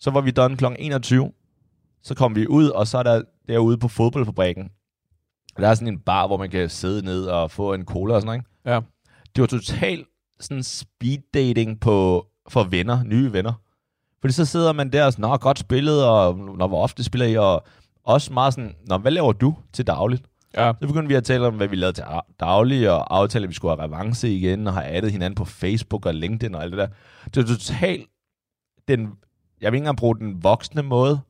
[0.00, 0.64] så var vi done kl.
[0.78, 1.32] 21,
[2.02, 4.70] så kom vi ud, og så er der derude på fodboldfabrikken,
[5.56, 8.20] der er sådan en bar, hvor man kan sidde ned og få en cola og
[8.22, 8.74] sådan noget, ikke?
[8.74, 8.80] Ja.
[9.36, 10.08] Det var totalt
[10.40, 13.52] sådan speed dating på, for venner, nye venner.
[14.20, 17.26] Fordi så sidder man der og sådan, nå, godt spillet, og nå, hvor ofte spiller
[17.26, 17.66] I, og
[18.04, 20.22] også meget sådan, nå, hvad laver du til dagligt?
[20.56, 20.72] Ja.
[20.80, 22.04] Så begyndte vi at tale om, hvad vi lavede til
[22.40, 26.06] daglig, og aftale, at vi skulle have revanche igen, og have addet hinanden på Facebook
[26.06, 26.88] og LinkedIn og alt det der.
[27.24, 28.06] Det var totalt
[28.88, 29.00] den,
[29.60, 31.20] jeg vil ikke engang bruge den voksne måde,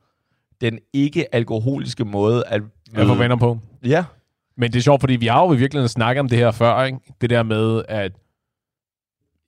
[0.60, 2.62] den ikke-alkoholiske måde at...
[2.92, 3.58] Jeg får venner på.
[3.84, 4.04] Ja,
[4.56, 6.82] Men det er sjovt, fordi vi har jo i virkeligheden snakket om det her før,
[6.82, 6.98] ikke?
[7.20, 8.12] Det der med, at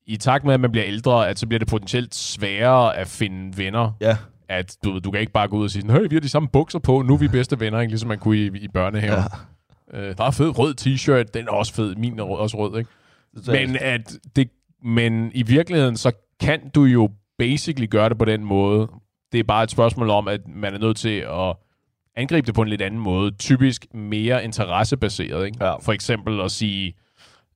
[0.09, 3.59] i takt med, at man bliver ældre, at så bliver det potentielt sværere at finde
[3.59, 3.93] venner.
[4.01, 4.17] ja,
[4.49, 6.49] At du, du kan ikke bare gå ud og sige, hey, vi har de samme
[6.49, 7.91] bukser på, nu er vi bedste venner, ikke?
[7.91, 9.23] ligesom man kunne i, i børnehaven.
[9.93, 9.99] Ja.
[10.01, 12.79] Øh, der er fed rød t-shirt, den er også fed, min er rød, også rød,
[12.79, 12.91] ikke?
[13.47, 14.51] Men, at det,
[14.85, 18.89] men i virkeligheden, så kan du jo basically gøre det på den måde.
[19.33, 21.57] Det er bare et spørgsmål om, at man er nødt til at
[22.17, 23.31] angribe det på en lidt anden måde.
[23.31, 25.47] Typisk mere interessebaseret.
[25.47, 25.65] Ikke?
[25.65, 25.75] Ja.
[25.77, 26.95] For eksempel at sige,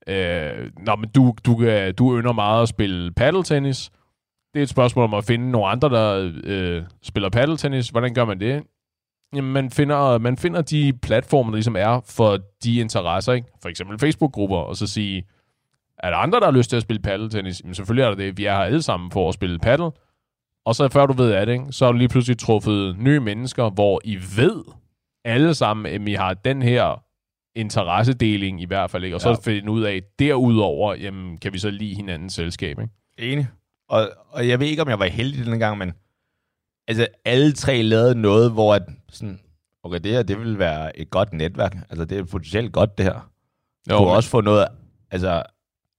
[0.06, 3.90] øh, Nå, men du, du, kan- du ynder meget at spille paddeltennis.
[4.54, 7.88] Det er et spørgsmål om at finde nogle andre, der øh, spiller paddeltennis.
[7.88, 8.62] Hvordan gør man det?
[9.34, 13.32] Jamen, man finder, man finder de platforme, der ligesom er for de interesser.
[13.32, 13.48] Ikke?
[13.62, 15.24] For eksempel Facebook-grupper, og så sige,
[15.98, 17.60] er der andre, der har lyst til at spille paddeltennis?
[17.60, 18.38] Jamen selvfølgelig er der det.
[18.38, 19.90] Vi er her alle sammen for at spille paddel.
[20.64, 23.20] Og så før du ved af det, ikke, så har du lige pludselig truffet nye
[23.20, 24.62] mennesker, hvor I ved
[25.24, 27.02] alle sammen, at I har den her
[27.54, 29.04] interessedeling i hvert fald.
[29.04, 29.16] Ikke?
[29.16, 29.34] Og så Ja.
[29.42, 32.78] finde ud af, derudover, jamen, kan vi så lide hinandens selskab.
[32.80, 32.92] Ikke?
[33.32, 33.46] enig.
[33.88, 35.92] Og, og jeg ved ikke, om jeg var heldig denne gang, men
[36.88, 39.40] altså, alle tre lavede noget, hvor at, sådan,
[39.82, 41.76] okay, det her, det vil være et godt netværk.
[41.90, 43.30] Altså, det er potentielt godt, det her.
[43.90, 44.66] Du kunne men- også få noget
[45.10, 45.42] altså,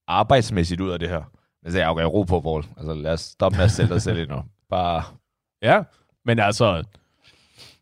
[0.07, 1.21] arbejdsmæssigt ud af det her.
[1.63, 2.63] Men så jeg okay, ro på, Paul.
[2.77, 4.43] Altså, lad os stoppe med at sælge dig selv endnu.
[4.69, 5.03] Bare,
[5.61, 5.83] Ja,
[6.25, 6.83] men altså,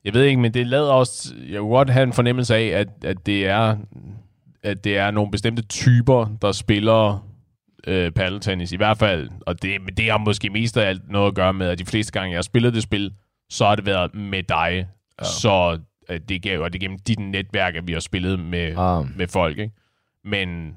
[0.06, 2.88] jeg ved ikke, men det lader også, jeg kunne godt have en fornemmelse af, at,
[3.04, 3.78] at det er
[4.64, 7.28] at det er nogle bestemte typer, der spiller
[7.88, 9.30] øh, paddeltennis, i hvert fald.
[9.46, 12.12] Og det, det har måske mest af alt noget at gøre med, at de fleste
[12.14, 13.14] gange, jeg har spillet det spil,
[13.50, 14.88] så har det været med dig.
[15.22, 15.26] Ja.
[15.26, 15.80] Så
[16.10, 19.18] øh, det, er, og det gennem dit netværk, at vi har spillet med, Ah.
[19.18, 19.58] med folk.
[19.58, 19.74] Ikke?
[20.26, 20.76] Men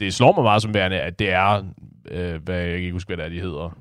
[0.00, 1.62] det slår mig meget som værende, at det er,
[2.10, 3.76] øh, hvad jeg kan ikke huske, hvad det er, de hedder.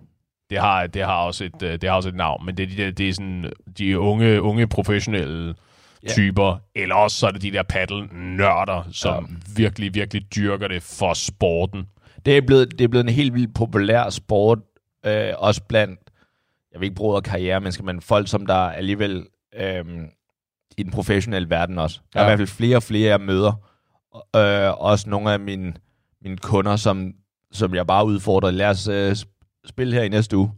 [0.49, 2.67] Det har, det har, også, et, øh, det har også et navn, men det er,
[2.67, 5.55] de, der, det er sådan de unge, unge professionelle
[6.03, 6.09] Ja.
[6.13, 9.35] typer, eller også så er det de der paddle-nørder, som ja.
[9.61, 11.85] virkelig, virkelig dyrker det for sporten.
[12.25, 14.59] det, er blevet, det er blevet en helt vildt populær sport,
[15.05, 15.99] øh, også blandt,
[16.71, 19.25] jeg vil ikke bruge karrieremennesker, men folk, som der alligevel
[19.55, 19.85] øh,
[20.77, 21.99] i den professionelle verden også.
[22.13, 22.27] Der er Ja.
[22.27, 23.53] i hvert fald flere og flere, jeg møder.
[24.35, 25.73] Øh, også nogle af mine,
[26.21, 27.13] mine kunder, som,
[27.51, 28.51] som jeg bare udfordrer.
[28.51, 29.15] Lad os øh,
[29.67, 30.51] spille her i næste uge.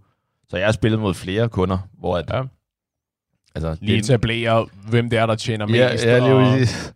[0.50, 2.42] Så jeg har spillet mod flere kunder, hvor at, Ja.
[3.56, 5.76] altså, Lige etablere, hvem det er, der tjener mest.
[5.78, 6.94] ja, ja, lige og, præcis.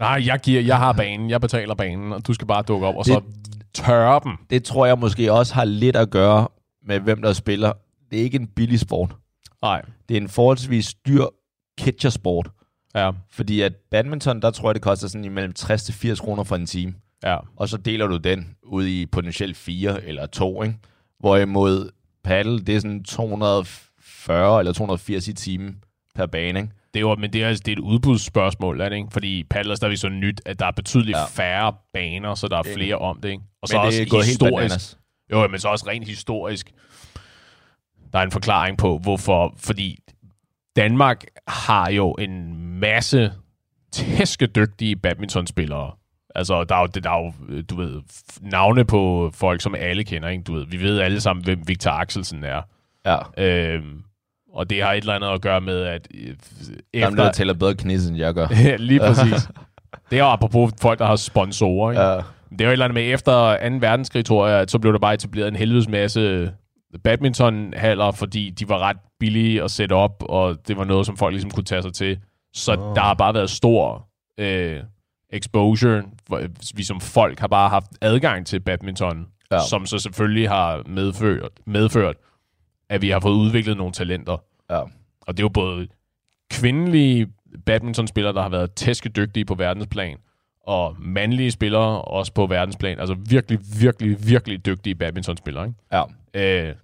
[0.00, 2.94] nej, jeg, giver, jeg har banen, jeg betaler banen, og du skal bare dukke op,
[2.96, 3.20] og så
[3.74, 4.32] tørre dem.
[4.50, 6.48] Det tror jeg måske også har lidt at gøre
[6.86, 7.72] med, hvem der spiller.
[8.10, 9.16] Det er ikke en billig sport.
[9.62, 11.24] Nej, Det er en forholdsvis dyr
[11.80, 12.48] catchersport.
[12.94, 16.42] ja, Fordi at badminton, der tror jeg, det koster sådan imellem 60 til 80 kroner
[16.44, 16.94] for en time.
[17.24, 17.36] ja.
[17.56, 20.76] Og så deler du den ud i potentielt fire eller to, ikke?
[21.22, 21.90] Hvorimod
[22.24, 26.72] paddle, det er sådan 240 eller 280 i timen per bane, ikke?
[26.94, 29.08] Det er jo, men det er, det er et udbudsspørgsmål, er det ikke?
[29.12, 31.24] Fordi paddler er stadigvæk så nyt, at der er betydeligt Ja.
[31.24, 33.42] færre baner, så der er flere om det, ikke?
[33.62, 34.54] Og så Men også det er gået helt historisk.
[34.56, 34.98] bananas.
[35.32, 36.72] Jo, men så også rent historisk.
[38.12, 39.54] Der er en forklaring på, hvorfor.
[39.58, 39.98] Fordi
[40.76, 43.32] Danmark har jo en masse
[43.92, 45.90] tæskedygtige badmintonspillere.
[46.34, 48.00] Altså, der er jo, der er jo øh, du ved,
[48.40, 50.42] navne på folk, som alle kender, ikke?
[50.42, 52.62] Du ved, vi ved alle sammen, hvem Victor Axelsen er.
[53.06, 53.18] Ja.
[53.38, 54.02] Øhm,
[54.52, 57.10] og det har et eller andet at gøre med, at øh, Der er efter...
[57.10, 58.46] noget, der tæller bedre knis, end jeg gør.
[58.76, 59.48] Lige præcis.
[60.10, 61.90] det er jo apropos folk, der har sponsorer.
[61.90, 62.02] Ikke?
[62.02, 62.20] Ja.
[62.50, 63.76] Det er jo et eller andet med, efter 2.
[63.80, 66.52] verdenskrig, tror jeg, at så blev der bare etableret en helvedes masse
[67.04, 71.32] badmintonhaller, fordi de var ret billige at sætte op, og det var noget, som folk
[71.32, 72.18] ligesom kunne tage sig til.
[72.54, 72.94] Så oh.
[72.94, 74.08] der har bare været stor
[74.38, 74.80] øh,
[75.32, 76.02] exposure.
[76.74, 79.58] Vi som folk har bare haft adgang til badminton, Ja.
[79.68, 82.16] som så selvfølgelig har medført, medført,
[82.88, 84.36] at vi har fået udviklet nogle talenter.
[84.70, 84.80] Ja.
[85.20, 85.88] Og det er jo både
[86.50, 87.26] kvindelige
[87.66, 90.16] badmintonspillere, der har været tæskedygtige på verdensplan,
[90.66, 92.98] og mandlige spillere også på verdensplan.
[92.98, 95.64] Altså virkelig, virkelig, virkelig dygtige badmintonspillere.
[95.66, 95.78] Ikke?
[96.34, 96.68] ja.
[96.68, 96.74] Øh,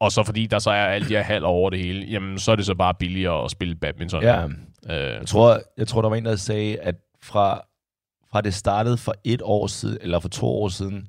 [0.00, 2.56] og så fordi der så er de her halv over det hele, jamen så er
[2.56, 4.22] det så bare billigere at spille badminton.
[4.22, 4.44] ja.
[4.46, 4.50] Øh,
[4.88, 7.60] Jeg tror, jeg tror, der var en, der sagde, at fra,
[8.32, 11.08] fra det startede for et år siden, eller for to år siden,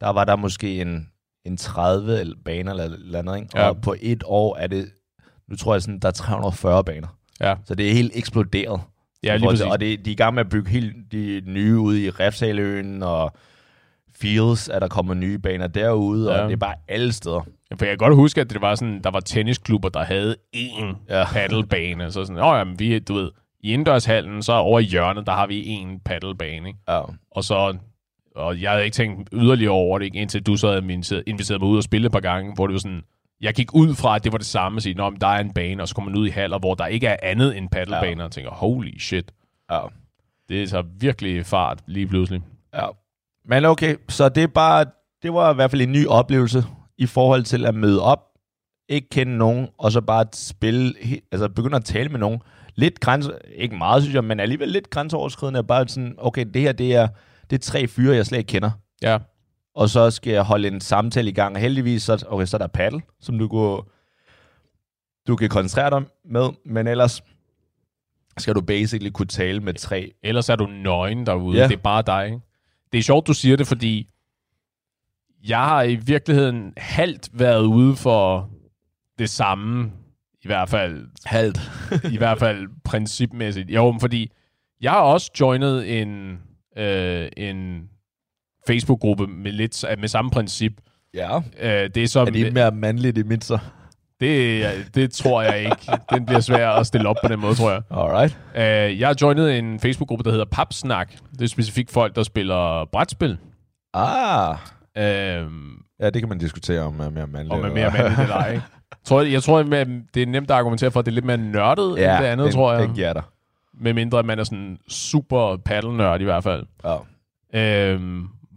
[0.00, 1.08] der var der måske en,
[1.44, 3.48] en 30 eller baner eller eller andet, ikke?
[3.54, 3.68] Ja.
[3.68, 4.90] Og på et år er det,
[5.48, 7.08] nu tror jeg sådan, der er 340 baner.
[7.40, 8.80] Ja, Så det er helt eksploderet.
[9.24, 9.66] ja lige præcis.
[9.66, 13.02] Og det, de er i gang med at bygge helt de nye ude i Refsaløen,
[13.02, 13.32] og
[14.14, 16.38] Fields er der kommet nye baner derude, Ja.
[16.40, 17.40] og det er bare alle steder.
[17.70, 20.36] Ja, For jeg kan godt huske, at det var sådan, der var tennisklubber, der havde
[20.56, 21.24] én ja.
[21.32, 22.12] paddlebane.
[22.12, 23.30] Så sådan, åh jamen, vi, du ved,
[23.62, 26.78] i indendørshallen, så over i hjørnet, der har vi én paddlebane, ikke?
[26.88, 27.00] Ja.
[27.30, 27.76] Og så,
[28.36, 30.18] og jeg havde ikke tænkt yderligere over det, ikke?
[30.18, 32.80] indtil du så havde inviteret, mig ud og spille et par gange, hvor det var
[32.80, 33.02] sådan,
[33.40, 35.40] jeg gik ud fra, at det var det samme, at sige, Nå, men der er
[35.40, 37.68] en bane, og så kommer man ud i haller, hvor der ikke er andet end
[37.68, 38.24] paddlebaner, ja.
[38.24, 39.32] og tænker, holy shit,
[39.70, 39.80] ja.
[40.48, 42.42] det er så virkelig fart lige pludselig.
[42.74, 42.86] Ja.
[43.44, 44.84] Men okay, så det er bare,
[45.22, 46.64] det var i hvert fald en ny oplevelse
[46.98, 48.28] i forhold til at møde op,
[48.88, 50.94] ikke kende nogen, og så bare spille,
[51.32, 52.40] altså begynde at tale med nogen.
[52.74, 55.64] Lidt grænse, ikke meget synes jeg, men alligevel lidt grænseoverskridende.
[55.64, 57.08] Bare sådan, okay, det her, det er,
[57.50, 58.70] det er tre fyre, jeg slet ikke kender.
[59.02, 59.18] Ja,
[59.74, 61.54] Og så skal jeg holde en samtale i gang.
[61.54, 63.84] Og heldigvis, så, okay, så er der paddle, som du kan,
[65.26, 67.22] du kan koncentrere dig med, men ellers
[68.38, 70.12] skal du basically kunne tale med tre.
[70.22, 71.58] ellers er du nøgen derude.
[71.58, 71.68] Ja.
[71.68, 72.26] Det er bare dig.
[72.26, 72.40] Ikke?
[72.92, 74.08] Det er sjovt, du siger det, fordi
[75.48, 78.50] jeg har i virkeligheden halvt været ude for
[79.18, 79.92] det samme,
[80.44, 81.60] i hvert fald, Halvt.
[82.12, 83.70] i hvert fald principmæssigt.
[83.70, 84.30] Jo, fordi
[84.80, 86.38] jeg har også joinet en,
[86.78, 87.88] øh, en
[88.66, 90.72] Facebook-gruppe med lidt med samme princip.
[91.14, 91.36] Ja.
[91.60, 93.58] Øh, det er så Er det mere mandligt i mit så?
[94.20, 94.64] det,
[94.94, 95.92] det tror jeg ikke.
[96.14, 97.82] Den bliver svær at stille op på den måde, tror jeg.
[97.90, 98.38] Alright.
[98.54, 101.12] Uh, jeg har joinet en Facebook-gruppe, der hedder Papsnak.
[101.32, 103.38] Det er specifikt folk, der spiller brætspil.
[103.94, 104.56] Ah.
[104.98, 105.52] Uh,
[106.00, 107.52] Ja, det kan man diskutere om er mere mandligt.
[107.52, 108.64] og med mere mandligt dig, ikke?
[109.04, 111.24] Tror jeg, jeg tror, at det er nemt at argumentere for, at det er lidt
[111.24, 112.82] mere nørdet ja, end det andet, den, tror jeg.
[112.82, 113.22] Den giver dig.
[113.80, 116.66] Med mindre, at man er sådan super paddle-nørd i hvert fald.
[116.84, 117.94] Ja.
[117.94, 118.00] Uh,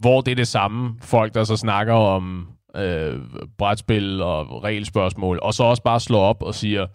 [0.00, 0.94] hvor det er det samme.
[1.00, 3.20] Folk, der så snakker om uh,
[3.58, 6.86] brætspil og regelspørgsmål, og så også bare slår op og siger,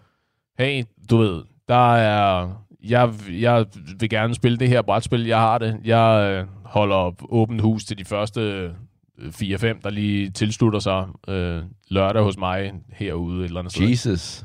[0.58, 2.48] hey, du ved, der er...
[2.84, 3.66] Jeg, jeg
[4.00, 5.80] vil gerne spille det her brætspil, jeg har det.
[5.84, 8.70] Jeg øh, holder åbent hus til de første øh,
[9.18, 13.88] 4-5, der lige tilslutter sig øh, lørdag hos mig herude et eller andet sted.
[13.88, 14.44] Jesus.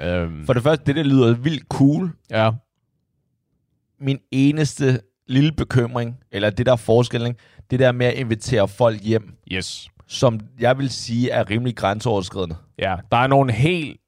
[0.00, 2.12] Øhm, For det første, det der lyder vildt cool.
[2.30, 2.50] ja,
[4.00, 7.34] Min eneste lille bekymring, eller det der er forskellen,
[7.70, 9.88] det der med at invitere folk hjem, yes.
[10.06, 12.56] som jeg vil sige er rimelig grænseoverskridende.
[12.78, 14.00] Ja, der er nogle helt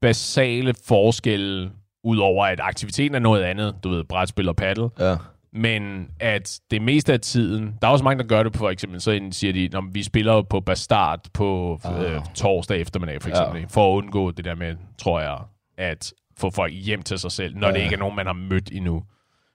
[0.00, 1.70] basale forskelle,
[2.04, 5.16] udover at aktiviteten er noget andet, du ved, brætspil og paddle, Ja.
[5.56, 8.70] Men at det meste af tiden, der er også mange, der gør det på, for
[8.70, 12.12] eksempel, så siger de, når vi spiller jo på Bastard på Ah.
[12.12, 13.66] øh, torsdag eftermiddag, for eksempel, ja.
[13.70, 15.38] for at undgå det der med, tror jeg,
[15.78, 17.74] at få folk hjem til sig selv, når ja.
[17.74, 19.02] det ikke er nogen, man har mødt endnu.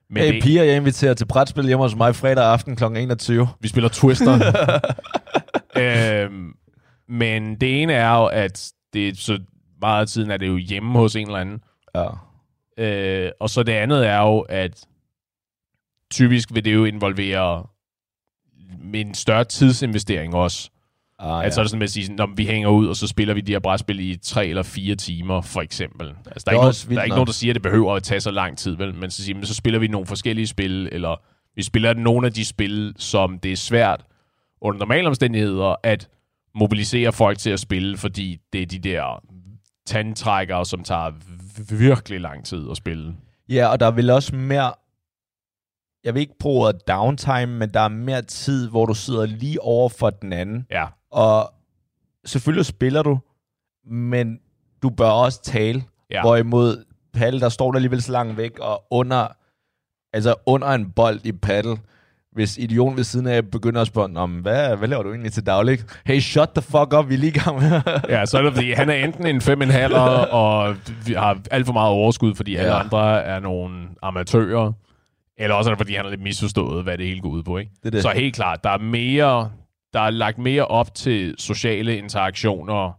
[0.09, 2.83] Men Hey det, piger, jeg inviterer til brætspil hjemme hos mig fredag aften kl.
[2.83, 3.47] 21.
[3.59, 4.33] Vi spiller Twister.
[5.83, 6.53] øhm,
[7.09, 9.39] men det ene er jo, at det, så
[9.81, 11.59] meget af tiden er det jo hjemme hos en eller anden.
[11.95, 12.07] Ja.
[12.77, 14.85] Øh, og så det andet er jo, at
[16.11, 17.67] typisk vil det jo involvere
[18.93, 20.69] en større tidsinvestering også.
[21.19, 21.41] Ah, Ja.
[21.41, 23.33] Altså, så det sådan med at sige, sådan, når vi hænger ud, og så spiller
[23.33, 26.07] vi de her brætspil i tre eller fire timer, for eksempel.
[26.25, 27.61] Altså, der er, Det er ikke, nogen, der er ikke nogen, der siger, at det
[27.61, 28.95] behøver at tage så lang tid, vel?
[28.95, 31.15] Men så, siger, men så spiller vi nogle forskellige spil, eller
[31.55, 34.05] vi spiller nogle af de spil, som det er svært
[34.61, 36.09] under normale omstændigheder at
[36.55, 39.23] mobilisere folk til at spille, fordi det er de der
[39.85, 41.11] tandtrækkere, som tager
[41.69, 43.15] virkelig lang tid at spille.
[43.49, 44.73] Ja, og der er vel også mere...
[46.03, 49.61] Jeg vil ikke bruge ordet downtime, men der er mere tid, hvor du sidder lige
[49.61, 50.65] over for den anden.
[50.71, 51.53] Ja, Og
[52.25, 53.19] selvfølgelig spiller du,
[53.85, 54.39] men
[54.83, 55.83] du bør også tale.
[56.11, 56.21] Ja.
[56.21, 59.27] Hvorimod paddle, der står der alligevel så langt væk, og under,
[60.13, 61.77] altså under en bold i paddle,
[62.31, 65.45] hvis idioten ved siden af begynder at spørge, men hvad, hvad laver du egentlig til
[65.45, 65.79] daglig?
[66.05, 67.81] Hey, shut the fuck up, vi er lige i gang med.
[68.09, 69.61] ja, så er det fordi, han er enten en fem
[70.31, 70.75] og
[71.05, 72.79] vi har alt for meget overskud, fordi alle Ja.
[72.79, 74.71] andre er nogle amatører.
[75.41, 77.57] Eller også er det, fordi han har lidt misforstået, hvad det hele går ud på.
[77.57, 77.71] Ikke?
[77.83, 78.01] Det er det.
[78.01, 79.51] Så helt klart, der er mere,
[79.93, 82.91] der er lagt mere op til sociale interaktioner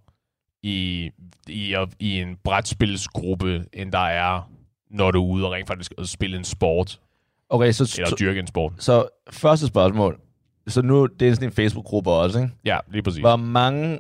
[0.63, 1.11] i,
[1.49, 4.51] i, i en brætspilsgruppe, end der er,
[4.91, 7.01] når du er ude og rent faktisk at spille en sport,
[7.49, 8.73] Okay, så, eller så, dyrke en sport.
[8.79, 10.21] så første spørgsmål.
[10.67, 12.51] Så nu, det er sådan en Facebook-gruppe også, ikke?
[12.65, 13.21] Ja, lige præcis.
[13.21, 13.99] Hvor mange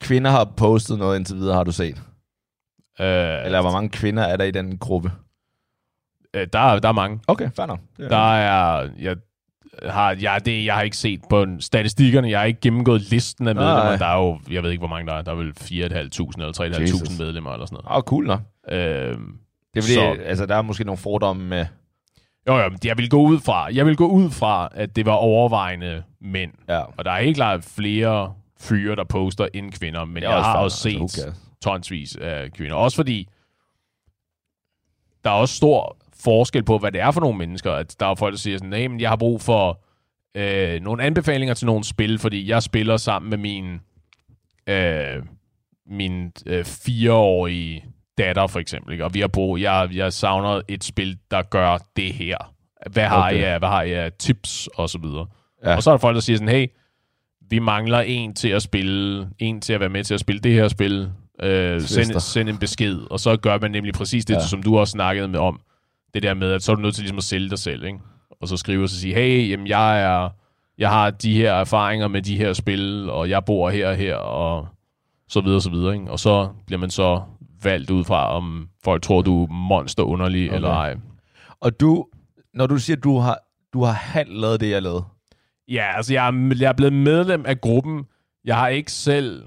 [0.00, 1.96] kvinder har postet noget indtil videre, har du set?
[3.00, 5.12] Øh, Eller hvor mange kvinder er der i den gruppe?
[6.34, 7.20] Øh, der, er- der er mange.
[7.28, 7.80] Okay, fair nok.
[7.98, 8.88] Er- Der er...
[8.98, 9.16] Jeg,
[9.92, 12.30] har, jeg, det, jeg har ikke set på statistikkerne.
[12.30, 13.84] Jeg har ikke gennemgået listen af medlemmer.
[13.84, 13.96] Nej.
[13.96, 15.22] Der er jo, jeg ved ikke, hvor mange der er.
[15.22, 17.18] Der er vel 4.500 eller 3.500 Jesus.
[17.18, 18.40] medlemmer eller sådan Åh, oh, cool nok.
[18.68, 18.82] noget.
[19.10, 19.18] Øh,
[19.74, 21.66] Det er fordi, Så- altså, der er måske nogle fordomme med...
[22.48, 25.12] Jo, jo, jeg vil gå ud fra, jeg vil gå ud fra, at det var
[25.12, 26.52] overvejende mænd.
[26.68, 26.78] Ja.
[26.80, 30.76] Og der er helt klart flere fyre, der poster end kvinder, men jeg har også
[30.76, 31.36] set altså, cares?
[31.62, 32.74] tonsvis af kvinder.
[32.76, 33.28] Også fordi,
[35.24, 37.72] der er også stor forskel på, hvad det er for nogle mennesker.
[37.72, 39.80] At der er folk, der siger sådan, hey, men jeg har brug for
[40.34, 43.80] øh, nogle anbefalinger til nogle spil, fordi jeg spiller sammen med min,
[44.66, 45.22] øh,
[45.86, 47.84] min øh, fireårige
[48.18, 48.92] datter, for eksempel.
[48.92, 49.04] Ikke?
[49.04, 52.36] Og vi har brug, jeg, jeg savner et spil, der gør det her.
[52.90, 53.40] Hvad har, Okay.
[53.40, 55.26] jeg, hvad har jeg tips, og så videre.
[55.64, 55.76] Ja.
[55.76, 56.66] Og så er der folk, der siger sådan, hey,
[57.50, 60.52] vi mangler en til at spille, en til at være med til at spille det
[60.52, 61.10] her spil.
[61.42, 64.40] Øh, send, send en besked, og så gør man nemlig præcis det, ja.
[64.46, 65.60] som du også snakkede med om.
[66.14, 67.98] Det der med, at så er du nødt til ligesom at sælge dig selv, ikke?
[68.40, 70.28] Og så skrive og så sige, hey, jamen, jeg er,
[70.78, 74.16] jeg har de her erfaringer med de her spil, og jeg bor her og her,
[74.16, 74.66] og
[75.28, 76.10] så videre, så videre, ikke?
[76.10, 77.22] Og så bliver man så
[77.62, 80.56] valgt ud fra, om folk tror, du er monster underlig, Okay.
[80.56, 80.96] eller ej.
[81.60, 82.06] Og du,
[82.54, 83.38] når du siger, at du har,
[83.72, 85.04] du har halvt lavet det, jeg lavede.
[85.68, 88.04] Ja, altså jeg er, jeg er blevet medlem af gruppen.
[88.44, 89.44] Jeg har ikke selv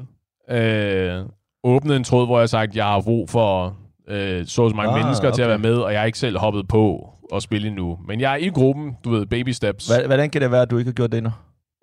[0.50, 1.26] øh,
[1.64, 3.78] åbnet en tråd, hvor jeg har sagt, at jeg har brug for
[4.08, 5.36] øh, så og mange Ah, mennesker okay.
[5.36, 8.00] til at være med, og jeg har ikke selv hoppet på at spille endnu.
[8.08, 9.92] Men jeg er i gruppen, du ved, baby steps.
[10.06, 11.32] Hvordan kan det være, at du ikke har gjort det endnu?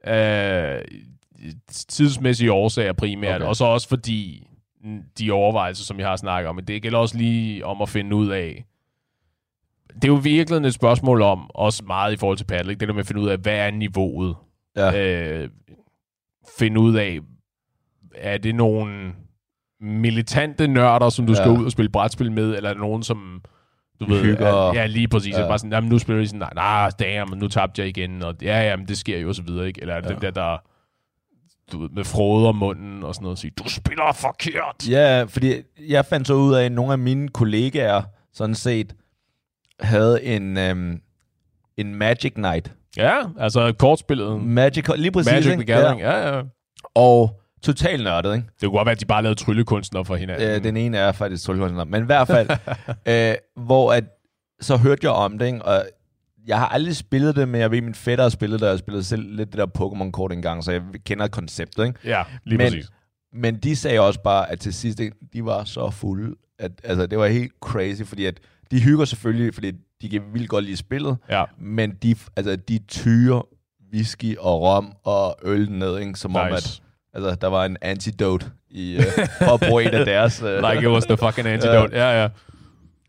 [0.06, 0.82] Øh,
[1.68, 3.48] tidsmæssige årsager primært, Okay.
[3.48, 4.46] og så også fordi
[5.18, 8.16] de overvejelser, som jeg har snakket om, men det gælder også lige om at finde
[8.16, 8.64] ud af,
[9.94, 12.94] det er jo virkelig et spørgsmål om, også meget i forhold til paddle, det der
[12.94, 14.36] med at finde ud af, hvad er niveauet?
[14.76, 15.06] Ja.
[15.42, 15.48] Øh,
[16.58, 17.18] finde ud af,
[18.14, 19.12] er det nogle
[19.80, 21.36] militante nørder, som du Ja.
[21.38, 23.42] skal ud og spille brætspil med, eller er nogen, som
[24.00, 24.46] du ved, Hygger.
[24.46, 25.34] er, ja, lige præcis.
[25.34, 25.46] Ja.
[25.48, 28.34] Bare sådan, jamen, nu spiller de sådan, nej, nah, damn, nu tabte jeg igen, og
[28.42, 29.80] ja, ja, men det sker jo, og så videre, ikke?
[29.80, 30.12] Eller er det Ja.
[30.12, 30.56] dem der, der
[31.72, 34.88] du ved, med frode om munden og sådan noget, og sige, du spiller forkert.
[34.90, 35.54] Ja, fordi
[35.88, 38.02] jeg fandt så ud af, at nogle af mine kollegaer
[38.32, 38.94] sådan set
[39.80, 41.00] havde en, øhm,
[41.76, 42.72] en Magic Night.
[42.96, 44.40] Ja, altså kortspillet.
[44.42, 45.32] Magic, lige præcis.
[45.32, 45.62] Magic ikke?
[45.64, 46.28] the Gathering, ja.
[46.28, 46.42] ja, ja.
[46.94, 48.46] Og totalt nørdet, ikke?
[48.60, 50.48] Det kunne godt være, at de bare lavede tryllekunstner for hinanden.
[50.48, 52.50] Øh, den ene er faktisk tryllekunstner, men i hvert fald,
[53.08, 53.34] øh,
[53.64, 54.04] hvor at,
[54.60, 55.64] så hørte jeg om det, ikke?
[55.64, 55.84] og
[56.46, 58.72] jeg har aldrig spillet det, men jeg ved, at min fætter har spillet det, og
[58.72, 61.98] jeg spillede selv lidt det der Pokémon-kort engang, så jeg kender konceptet, ikke?
[62.04, 62.90] Ja, lige men, præcis.
[63.32, 65.00] Men de sagde også bare, at til sidst,
[65.32, 68.40] de var så fulde, at altså, det var helt crazy, fordi at
[68.70, 71.44] de hygger selvfølgelig, fordi de kan vildt godt lide spillet, Ja.
[71.58, 73.46] men de, altså, de tyrer
[73.94, 76.14] whisky og rom og øl ned, ikke?
[76.14, 76.56] som om, Nice.
[76.56, 76.82] at
[77.14, 79.04] altså, der var en antidote i, uh,
[79.38, 80.42] for at bruge en af deres...
[80.42, 81.96] Uh, Like it was the fucking antidote.
[81.96, 82.28] Ja, ja.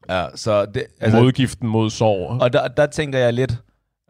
[0.09, 2.37] Ja, så det, Altså, Modgiften mod sår.
[2.41, 3.57] Og der, der tænker jeg lidt,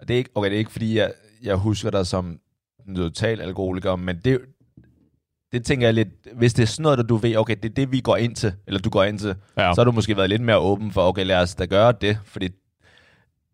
[0.01, 1.11] det er ikke, okay, det er ikke fordi, jeg,
[1.43, 2.39] jeg husker dig som
[2.87, 4.39] en total alkoholiker, men det,
[5.51, 7.73] det tænker jeg lidt, hvis det er sådan noget, der du ved, okay, det er
[7.73, 9.73] det, vi går ind til, eller du går ind til, Ja.
[9.75, 12.17] så har du måske været lidt mere åben for, okay, lad os da gøre det,
[12.25, 12.49] fordi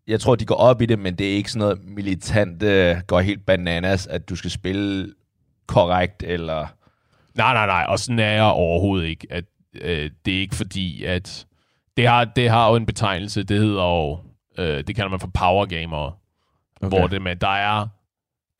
[0.08, 2.96] jeg tror, de går op i det, men det er ikke sådan noget militant, øh,
[3.06, 5.14] går helt bananas, at du skal spille
[5.68, 6.66] korrekt, eller...
[7.34, 7.84] Nej, nej, nej.
[7.88, 9.26] Og sådan er jeg overhovedet ikke.
[9.30, 9.44] At,
[9.80, 11.46] øh, det er ikke fordi, at...
[11.96, 14.18] Det har, det har jo en betegnelse, det hedder jo...
[14.58, 16.18] Øh, det kalder man for power gamer.
[16.82, 16.88] Okay.
[16.98, 17.86] Hvor det med, der er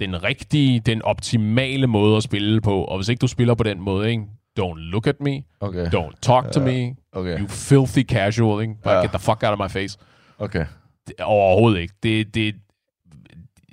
[0.00, 2.84] den rigtige, den optimale måde at spille på.
[2.84, 4.22] Og hvis ikke du spiller på den måde, ikke?
[4.60, 5.42] Don't look at me.
[5.60, 5.86] Okay.
[5.86, 6.96] Don't talk to Ja, me.
[7.12, 7.40] okay.
[7.40, 8.74] You filthy casual, ikke?
[8.84, 9.00] Bare Ja.
[9.02, 9.98] get the fuck out of my face.
[10.38, 10.66] Okay.
[11.06, 11.94] Det, overhovedet ikke.
[12.02, 12.54] Det, det,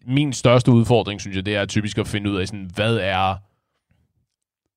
[0.07, 3.35] min største udfordring, synes jeg, det er typisk at finde ud af, sådan, hvad er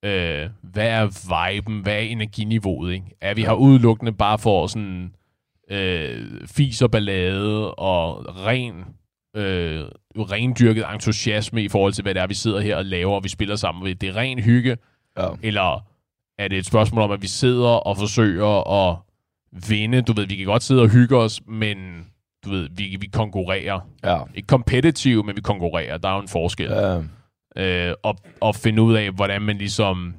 [0.04, 1.06] øh, hvad er
[1.52, 3.06] viben, hvad er energiniveauet, ikke?
[3.20, 5.14] Er vi her udelukkende bare for sådan
[5.70, 8.74] øh, fis og ballade og ren
[9.36, 9.84] øh,
[10.16, 13.28] rendyrket entusiasme i forhold til, hvad det er, vi sidder her og laver, og vi
[13.28, 13.94] spiller sammen ved.
[13.94, 14.76] Det er ren hygge,
[15.18, 15.28] Ja.
[15.42, 15.84] eller
[16.38, 18.96] er det et spørgsmål om, at vi sidder og forsøger at
[19.68, 20.02] vinde?
[20.02, 22.06] Du ved, vi kan godt sidde og hygge os, men
[22.48, 23.80] du ved, vi, vi konkurrerer.
[24.04, 24.18] Ja.
[24.34, 25.98] Ikke kompetitiv, men vi konkurrerer.
[25.98, 26.70] Der er jo en forskel.
[26.70, 27.02] Ja.
[27.56, 30.14] Øh, og, og finde ud af, hvordan man ligesom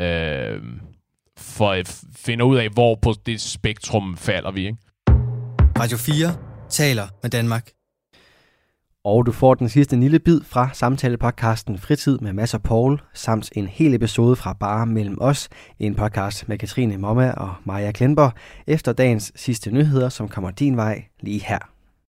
[0.00, 0.62] øh,
[1.38, 1.76] for,
[2.16, 4.66] finder ud af, hvor på det spektrum falder vi.
[4.66, 4.78] Ikke?
[5.78, 6.36] Radio 4
[6.68, 7.70] taler med Danmark.
[9.04, 13.50] Og du får den sidste lille bid fra samtalepodcasten Fritid med Mads og Paul, samt
[13.56, 15.48] en hel episode fra Bare Mellem Os,
[15.78, 18.32] en podcast med Katrine Momma og Maja Klenborg,
[18.66, 21.71] efter dagens sidste nyheder, som kommer din vej lige her.